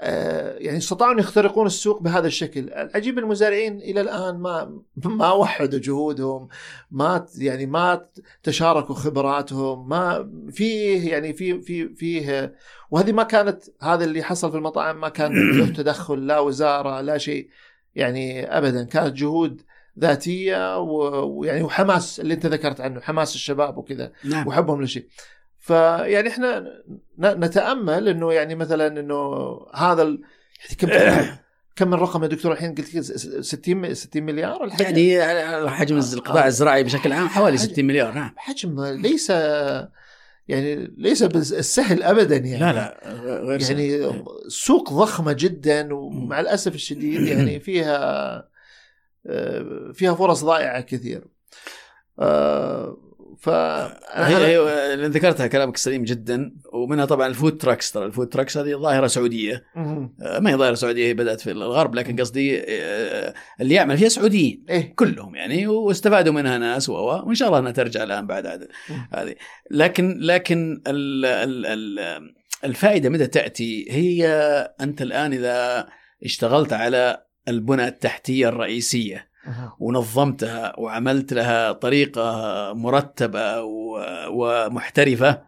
[0.00, 2.70] يعني استطاعوا أن يخترقون السوق بهذا الشكل.
[2.70, 6.48] العجيب المزارعين إلى الآن ما ما وحدوا جهودهم
[6.90, 8.06] ما يعني ما
[8.42, 12.54] تشاركوا خبراتهم ما فيه يعني في في فيه
[12.90, 17.18] وهذه ما كانت هذا اللي حصل في المطاعم ما كان له تدخل لا وزارة لا
[17.18, 17.48] شيء.
[17.94, 19.62] يعني ابدا كانت جهود
[19.98, 24.12] ذاتية ويعني وحماس اللي أنت ذكرت عنه حماس الشباب وكذا.
[24.24, 24.46] نعم.
[24.46, 25.06] وحبهم للشيء
[25.70, 26.82] فيعني إحنا
[27.18, 30.22] نتأمل إنه يعني مثلا إنه هذا ال...
[30.60, 31.36] يعني كم
[31.76, 36.46] كم من رقم يا دكتور الحين قلت لي 60 60 مليار الحين يعني حجم القطاع
[36.46, 38.34] الزراعي بشكل عام حوالي 60 مليار نعم.
[38.36, 39.30] حجم ليس
[40.48, 42.58] يعني ليس بالسهل ابدا يعني.
[42.58, 43.00] لا لا
[43.42, 43.80] غير سهل.
[43.80, 48.48] يعني سوق ضخمة جدا ومع الأسف الشديد يعني فيها
[49.26, 51.24] آه، فيها فرص ضائعة كثير.
[52.18, 53.09] آه،
[53.40, 54.58] ف هي هي
[54.94, 58.74] اللي ذكرتها كلامك سليم جدا ومنها طبعا ال food trucks ترى ال food trucks هذه
[58.74, 59.64] ظاهرة سعودية.
[59.76, 64.08] آه، ما هي ظاهرة سعودية هي بدأت في الغرب لكن قصدي آه، اللي يعمل فيها
[64.08, 64.64] سعوديين.
[64.70, 64.94] إيه.
[64.94, 68.46] كلهم يعني واستفادوا منها ناس و وإن شاء الله أنها ترجع الآن بعد
[69.12, 69.34] هذه.
[69.70, 71.98] لكن لكن ال ال ال
[72.64, 74.26] الفائدة متى تأتي؟ هي
[74.80, 75.88] أنت الآن إذا
[76.24, 79.29] اشتغلت على البنى التحتية الرئيسية.
[79.78, 82.32] ونظمتها وعملت لها طريقة
[82.72, 85.42] مرتبة و- ومحترفة.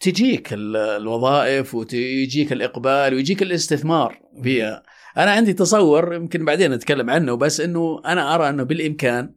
[0.00, 4.82] تجيك ال- الوظائف وتجيك الإقبال ويجيك الاستثمار فيها.
[5.16, 9.34] أنا عندي تصور يمكن بعدين نتكلم عنه بس إنه أنا أرى إنه بالإمكان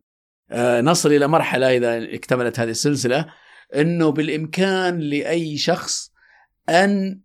[0.51, 3.25] آه، نصل إلى مرحلة إذا اكتملت هذه السلسلة
[3.75, 6.11] إنه بالإمكان لأي شخص
[6.69, 7.19] أن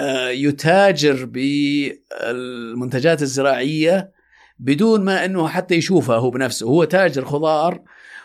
[0.00, 4.12] آه، يتاجر بالمنتجات الزراعية
[4.58, 6.66] بدون ما إنه حتى يشوفها هو بنفسه.
[6.66, 7.82] هو تاجر خضار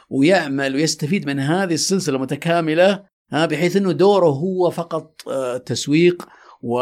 [0.09, 6.27] ويعمل ويستفيد من هذه السلسلة المتكاملة ها بحيث إنه دوره هو فقط آه، تسويق
[6.61, 6.79] و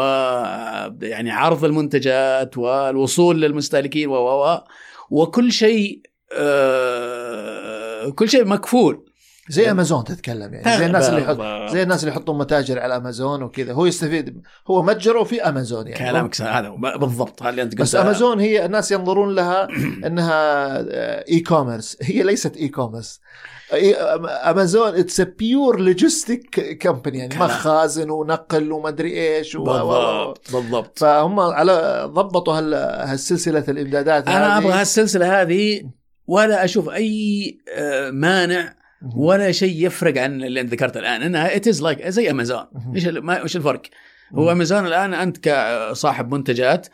[1.02, 4.58] يعني عرض المنتجات والوصول للمستهلكين و
[5.10, 6.00] وكل شيء
[6.32, 9.11] آه، كل شيء مكفول.
[9.48, 11.70] زي أمازون تتكلم يعني زي الناس اللي يحط.
[11.72, 16.10] زي الناس اللي يحطون متاجر على أمازون وكذا هو يستفيد هو متجره في أمازون يعني
[16.10, 19.68] كلامك هذا بالضبط هذا اللي أنت بس قلته أمازون هي الناس ينظرون لها
[20.06, 20.78] إنها
[21.28, 23.20] e-commerce هي ليست e-commerce
[24.50, 27.36] أمازون it's pure logistic company يعني.
[27.36, 32.74] مخازن ونقل ومدري إيش و- بالضبط بالضبط فهم على ضبطوا هال-
[33.08, 34.58] هالسلسلة الإمدادات أنا.
[34.58, 35.82] أبغى هالسلسلة هذه
[36.26, 38.81] ولا أشوف أي آه، مانع.
[39.16, 42.64] ولا شيء يفرق عن اللي أنت ذكرته الآن إنها it's like زي أمازون.
[42.94, 43.82] إيش إيش الفرق؟
[44.34, 46.86] هو امازون الآن أنت كصاحب منتجات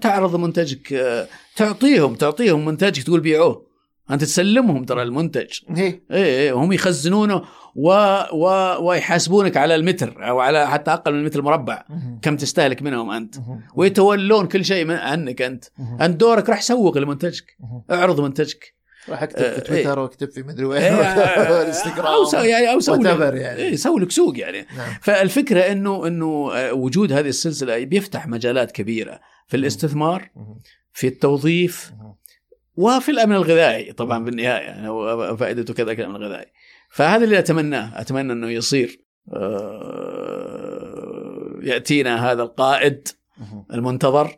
[0.00, 3.66] تعرض منتجك آه، تعطيهم تعطيهم منتجك تقول بيعوه
[4.10, 7.42] أنت تسلمهم ترى المنتج إيه إيه هم يخزنونه
[7.76, 7.90] و...
[8.32, 8.46] و...
[8.88, 11.84] ويحاسبونك على المتر أو على حتى أقل من المتر المربع.
[12.22, 13.34] كم تستهلك منهم أنت.
[13.74, 15.64] ويتولون كل شيء من عنك أنت.
[16.00, 17.56] انت دورك راح سوق لمنتجك.
[17.90, 18.74] اعرض منتجك
[19.08, 22.80] راح أكتب آه، في تويتر وأكتب في مدري وين إيه، الانستغرام أو سو يعني أو
[22.80, 23.56] سوي يعني.
[23.56, 24.94] إيه سوي لك سوق يعني نعم.
[25.02, 30.30] فالفكرة انه إنه آه، وجود هذه السلسلة بيفتح مجالات كبيرة في الاستثمار.
[30.92, 31.92] في التوظيف.
[32.76, 36.52] وفي الأمن الغذائي طبعا بالنهاية يعني فائدته كذلك الامن الغذائي
[36.90, 39.00] فهذا اللي أتمناه أتمنى إنه يصير
[39.32, 40.72] آه،
[41.62, 43.08] يأتينا هذا القائد.
[43.72, 44.36] المنتظر.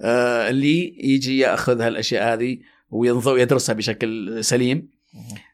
[0.00, 2.58] آه، اللي يجي يأخذ هالأشياء هذه
[2.90, 4.88] ويدرسها بشكل سليم.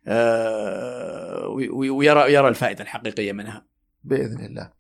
[0.07, 3.67] آه، وي- وي- ويرى يرى الفائدة الحقيقية منها.
[4.05, 4.71] بإذن الله.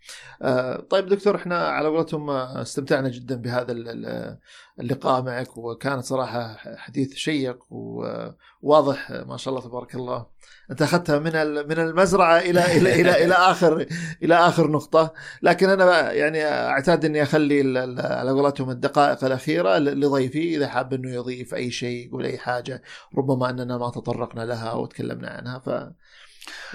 [0.43, 4.39] آه، طيب دكتور إحنا على قولتهم آه، استمتعنا جدا بهذا ال- ال-
[4.81, 10.27] اللقاء معك وكانت صراحة حديث شيق وواضح آه، ما شاء الله تبارك الله.
[10.70, 11.33] أنت أخذتها من
[11.68, 13.87] من المزرعة إلى إلى إلى إلى اخر
[14.22, 15.12] إلى آخر نقطة،
[15.43, 21.55] لكن أنا يعني أعتاد إني أخلي على قولتهم الدقائق الأخيرة لضيفي إذا حاب إنه يضيف
[21.55, 22.82] أي شيء يقول أي حاجة
[23.19, 25.70] ربما أننا ما تطرقنا لها أو تكلمنا عنها ف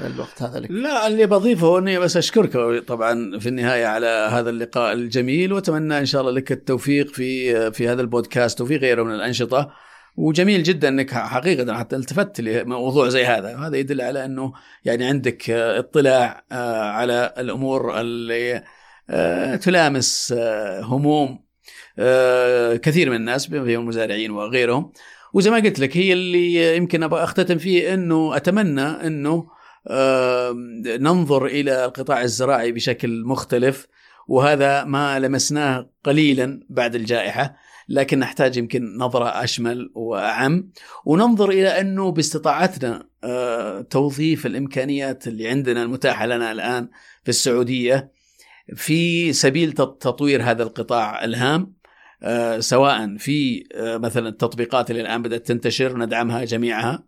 [0.01, 0.71] الوقت هذا لك.
[0.71, 6.05] لا اللي بضيفه إني بس أشكرك طبعا في النهاية على هذا اللقاء الجميل وأتمنى إن
[6.05, 9.71] شاء الله لك التوفيق في في هذا البودكاست وفي غيره من الأنشطة.
[10.19, 13.57] وجميل جدا إنك حقيقة حتى التفت لموضوع زي هذا.
[13.57, 14.53] هذا يدل على إنه
[14.85, 18.63] يعني عندك اطلاع آه، على الأمور اللي
[19.09, 21.49] آه، تلامس آه، هموم
[22.81, 24.91] كثير من الناس فيهم المزارعين وغيرهم.
[25.33, 29.47] وزي ما قلت لك هي اللي يمكن أبغى أختتم فيه إنه أتمنى إنه
[30.99, 33.87] ننظر إلى القطاع الزراعي بشكل مختلف
[34.27, 37.55] وهذا ما لمسناه قليلا بعد الجائحة
[37.89, 40.71] لكن نحتاج يمكن نظرة أشمل وأعم.
[41.05, 46.89] وننظر إلى أنه باستطاعتنا آه، توظيف الإمكانيات اللي عندنا المتاحة لنا الآن
[47.23, 48.11] في السعودية
[48.75, 51.73] في سبيل تطوير هذا القطاع الهام
[52.23, 57.03] آه، سواء في آه، مثلا التطبيقات اللي الآن بدأت تنتشر ندعمها جميعها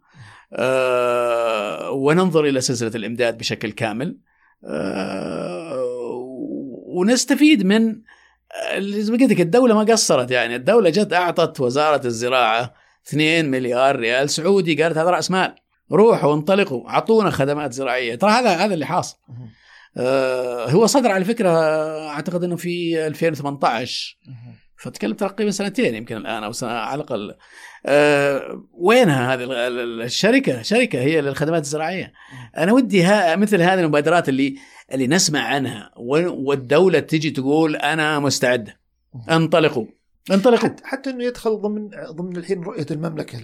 [1.91, 4.17] وننظر إلى سلسلة الإمداد بشكل كامل.
[6.87, 8.01] ونستفيد من
[8.77, 10.55] زي ما قلت لك الدولة ما قصرت يعني.
[10.55, 12.73] الدولة جت أعطت وزارة الزراعة
[13.07, 15.55] 2 مليار ريال سعودي قالت هذا رأس مال.
[15.91, 18.15] روحوا وانطلقوا أعطونا خدمات زراعية.
[18.15, 19.17] ترى هذا هذا اللي حاصل.
[19.97, 21.49] آه هو صدر على فكرة
[22.09, 24.17] أعتقد إنه في 2018
[24.77, 27.35] فتكلم تقريبا سنتين يمكن الآن أو سنة على الأقل.
[27.85, 29.47] أه وينها هذه
[30.05, 32.13] الشركة؟ شركة هي للخدمات الزراعية.
[32.57, 34.55] أنا ودي ها مثل هذه المبادرات اللي
[34.93, 38.79] اللي نسمع عنها والدولة تجي تقول أنا مستعده
[39.31, 39.85] انطلقوا.
[40.31, 40.69] انطلقوا.
[40.69, 43.39] حتى, حتى إنه يدخل ضمن ضمن الحين رؤية المملكة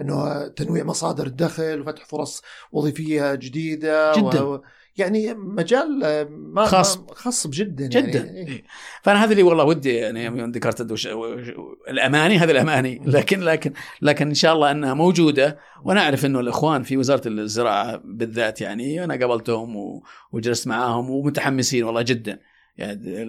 [0.00, 2.42] إنه تنويع مصادر الدخل وفتح فرص
[2.72, 4.42] وظيفية جديدة جدا.
[4.42, 4.62] و...
[4.96, 6.00] يعني مجال
[6.30, 6.98] ما خاص.
[7.10, 8.18] خاص جدا جدا.
[8.18, 8.48] يعني.
[8.48, 8.64] إيه.
[9.02, 11.08] فأنا هذا اللي والله ودي يعني يوم ذكرت وش...
[11.88, 13.02] الأماني هذه الأماني.
[13.06, 15.58] لكن لكن لكن إن شاء الله أنها موجودة.
[15.84, 20.00] وأنا أعرف إنه الإخوان في وزارة الزراعة بالذات يعني أنا قابلتهم
[20.32, 22.38] وجلست معاهم ومتحمسين والله جدا.
[22.78, 23.24] يعني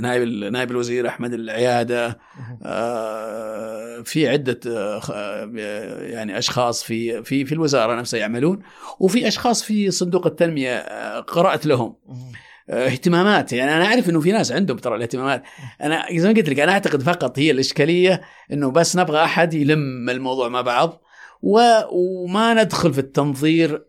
[0.00, 2.18] نائب نائب الوزير أحمد العيادة
[2.64, 5.50] آه، في عدة آه،
[6.00, 8.62] يعني أشخاص في في في الوزارة نفسها يعملون
[9.00, 11.96] وفي أشخاص في صندوق التنمية آه، قرأت لهم.
[12.70, 13.52] اهتمامات.
[13.52, 15.42] يعني أنا أعرف إنه في ناس عندهم ترى الاهتمامات.
[15.82, 18.20] أنا زي ما قلت لك أنا أعتقد فقط هي الإشكالية
[18.52, 21.02] إنه بس نبغى أحد يلم الموضوع مع بعض
[21.42, 23.86] وما ندخل في التنظير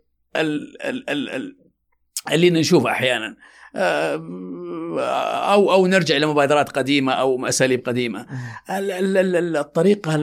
[2.31, 3.37] اللي نشوفه أحيانا.
[3.77, 8.25] أو أو نرجع لمبادرات قديمة أو أساليب قديمة.
[8.69, 10.15] الطريقة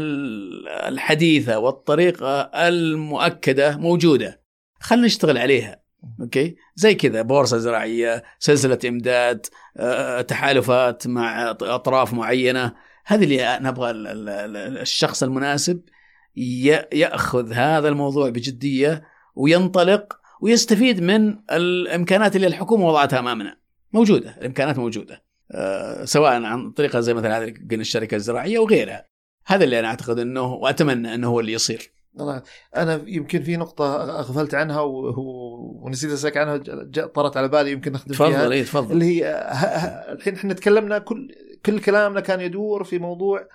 [0.89, 4.41] الحديثة والطريقة المؤكدة موجودة.
[4.81, 5.85] خلينا نشتغل عليها.
[6.21, 12.73] أوكي؟ زي كذا بورصة زراعية سلسلة إمداد آه، تحالفات مع أطراف معينة.
[13.07, 15.81] هذه اللي نبغى الشخص المناسب
[16.93, 19.03] يأخذ هذا الموضوع بجدية
[19.35, 23.57] وينطلق ويستفيد من الإمكانات اللي الحكومة وضعتها أمامنا.
[23.93, 25.25] موجودة الإمكانات موجودة.
[25.51, 29.07] أه سواء عن طريقة زي مثلا هذه الشركة الزراعية وغيرها
[29.47, 31.93] هذا اللي أنا أعتقد إنه وأتمنى إنه هو اللي يصير.
[32.77, 36.57] أنا يمكن في نقطة غفلت عنها ونسيت أسألك عنها
[37.07, 38.29] طرت على بالي يمكن نخدم فيها.
[38.29, 38.93] تفضل اي تفضل.
[38.93, 39.49] اللي هي
[40.13, 41.35] الحين إحنا تكلمنا كل
[41.67, 43.49] كل كلامنا كان يدور في موضوع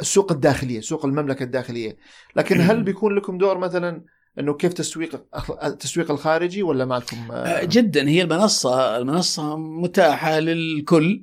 [0.00, 1.96] السوق الداخلية سوق المملكة الداخلية.
[2.36, 4.04] لكن هل بيكون لكم دور مثلا
[4.38, 5.22] إنه كيف تسويق
[5.64, 8.08] التسويق الخارجي ولا ما لكم آه، جدا.
[8.08, 11.22] هي المنصة المنصة متاحة للكل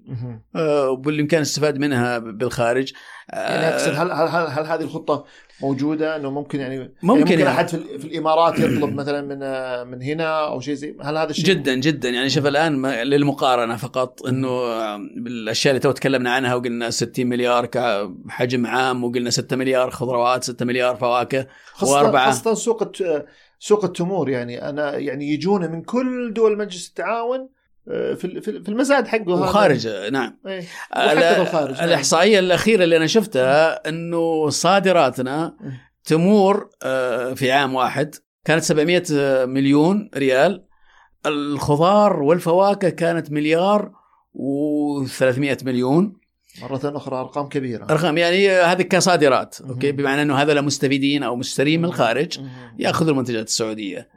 [0.55, 2.93] آه، وبالإمكان الاستفاد منها بالخارج.
[3.29, 5.25] يعني أقصد هل, هل, هل, هل هذه الخطة
[5.61, 7.51] موجودة إنه ممكن يعني ممكن, يعني ممكن يعني.
[7.51, 9.39] أحد في, في الإمارات يطلب مثلا من
[9.91, 12.09] من هنا أو شيء زي هل هذا الشيء جدا جدا.
[12.09, 14.49] يعني شوف الآن للمقارنة فقط إنه
[14.95, 20.65] الاشياء اللي تو تكلمنا عنها وقلنا 60 مليار كحجم عام وقلنا 6 مليار خضروات 6
[20.65, 21.47] مليار فواكه
[21.81, 22.25] وأربعة.
[22.25, 22.91] خاصة سوق
[23.59, 24.69] سوق التمور يعني.
[24.69, 27.54] أنا يعني يجون من كل دول مجلس التعاون
[27.85, 30.39] في في المزاد حقه وخارج نعم.
[30.47, 30.63] إيه.
[30.95, 31.83] وحتى الخارج نعم.
[31.83, 35.57] الإحصائية الأخيرة اللي أنا شفتها إنه صادراتنا
[36.03, 39.03] تمور آه، في عام واحد كانت 700
[39.45, 40.65] مليون ريال.
[41.25, 43.91] الخضار والفواكه كانت مليار
[44.35, 46.13] و300 مليون.
[46.61, 47.83] مرة أخرى أرقام كبيرة.
[47.89, 52.39] أرقام يعني هذه كصادرات أوكي؟ بمعنى أنه هذا مستفيدين أو مشترين من الخارج
[52.79, 54.09] يأخذوا المنتجات السعودية.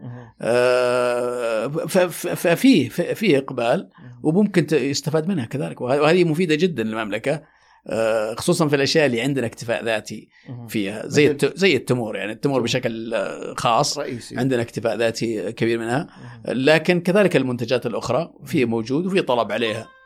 [0.43, 3.89] آه ففيه فيه إقبال
[4.23, 7.43] وممكن يستفاد منها كذلك وهذه مفيدة جدا للمملكة
[7.87, 10.29] آه خصوصا في الأشياء اللي عندنا اكتفاء ذاتي
[10.69, 13.17] فيها زي زي التمور يعني التمور بشكل
[13.57, 14.39] خاص رئيسي.
[14.39, 16.07] عندنا اكتفاء ذاتي كبير منها.
[16.49, 19.98] لكن كذلك المنتجات الأخرى في موجود وفي طلب عليها.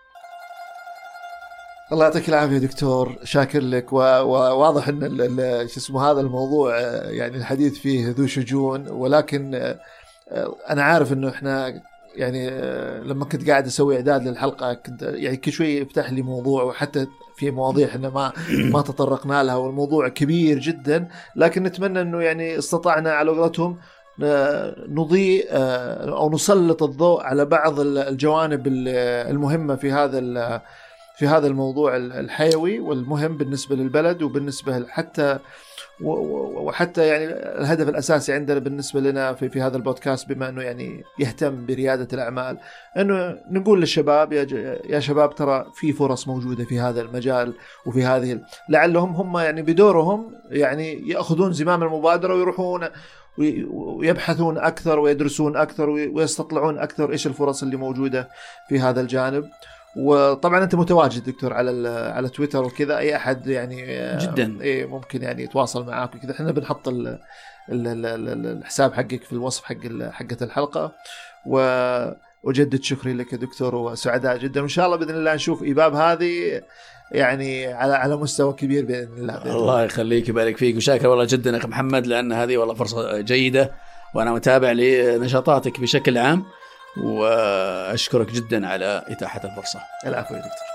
[1.92, 3.16] الله يعطيك العافية دكتور.
[3.24, 8.88] شاكر لك وواضح إن شو اسمه هذا الموضوع يعني الحديث فيه ذو شجون.
[8.88, 9.74] ولكن
[10.70, 11.82] أنا عارف إنه إحنا
[12.16, 12.50] يعني
[13.00, 17.06] لما كنت قاعد أسوي إعداد للحلقة كنت يعني كل شوي يفتح لي موضوع وحتى
[17.36, 19.56] في مواضيع إحنا ما ما تطرقنا لها.
[19.56, 21.08] والموضوع كبير جدا.
[21.36, 23.78] لكن نتمنى إنه يعني استطعنا على قولتهم
[24.88, 30.18] نضيء أو نسلط الضوء على بعض الجوانب المهمة في هذا
[31.16, 35.38] في هذا الموضوع الحيوي والمهم بالنسبة للبلد وبالنسبة حتى
[36.00, 37.24] وحتى يعني
[37.60, 42.58] الهدف الأساسي عندنا بالنسبة لنا في, في هذا البودكاست بما إنه يعني يهتم بريادة الأعمال
[42.96, 44.46] إنه نقول للشباب يا
[44.84, 47.54] يا شباب ترى في فرص موجودة في هذا المجال
[47.86, 52.88] وفي هذه لعلهم هم يعني بدورهم يعني يأخذون زمام المبادرة ويروحون
[53.38, 58.28] ويبحثون أكثر ويدرسون أكثر ويستطلعون أكثر إيش الفرص اللي موجودة
[58.68, 59.48] في هذا الجانب.
[59.96, 62.98] وطبعا أنت متواجد دكتور على على تويتر وكذا.
[62.98, 63.86] أي أحد يعني
[64.16, 64.58] جدا.
[64.62, 66.32] اي ممكن يعني يتواصل معك وكذا.
[66.32, 67.18] إحنا بنحط ال
[67.72, 70.92] ال ال الحساب حقك في الوصف حق حقة الحلقة.
[71.46, 71.58] و
[72.42, 74.60] وجدد شكري لك يا دكتور وسعداء جدا.
[74.60, 76.62] وإن شاء الله بإذن الله نشوف ايباب هذه
[77.12, 80.76] يعني على على مستوى كبير بإذن الله بإذن الله يخليك يبارك فيك.
[80.76, 83.70] وشاكر والله جدا أخي محمد لأن هذه والله فرصة جيدة
[84.14, 86.44] وأنا متابع لنشاطاتك بشكل عام.
[86.96, 89.80] وأشكرك جدا على إتاحة الفرصة.
[90.06, 90.71] العفو يا دكتور.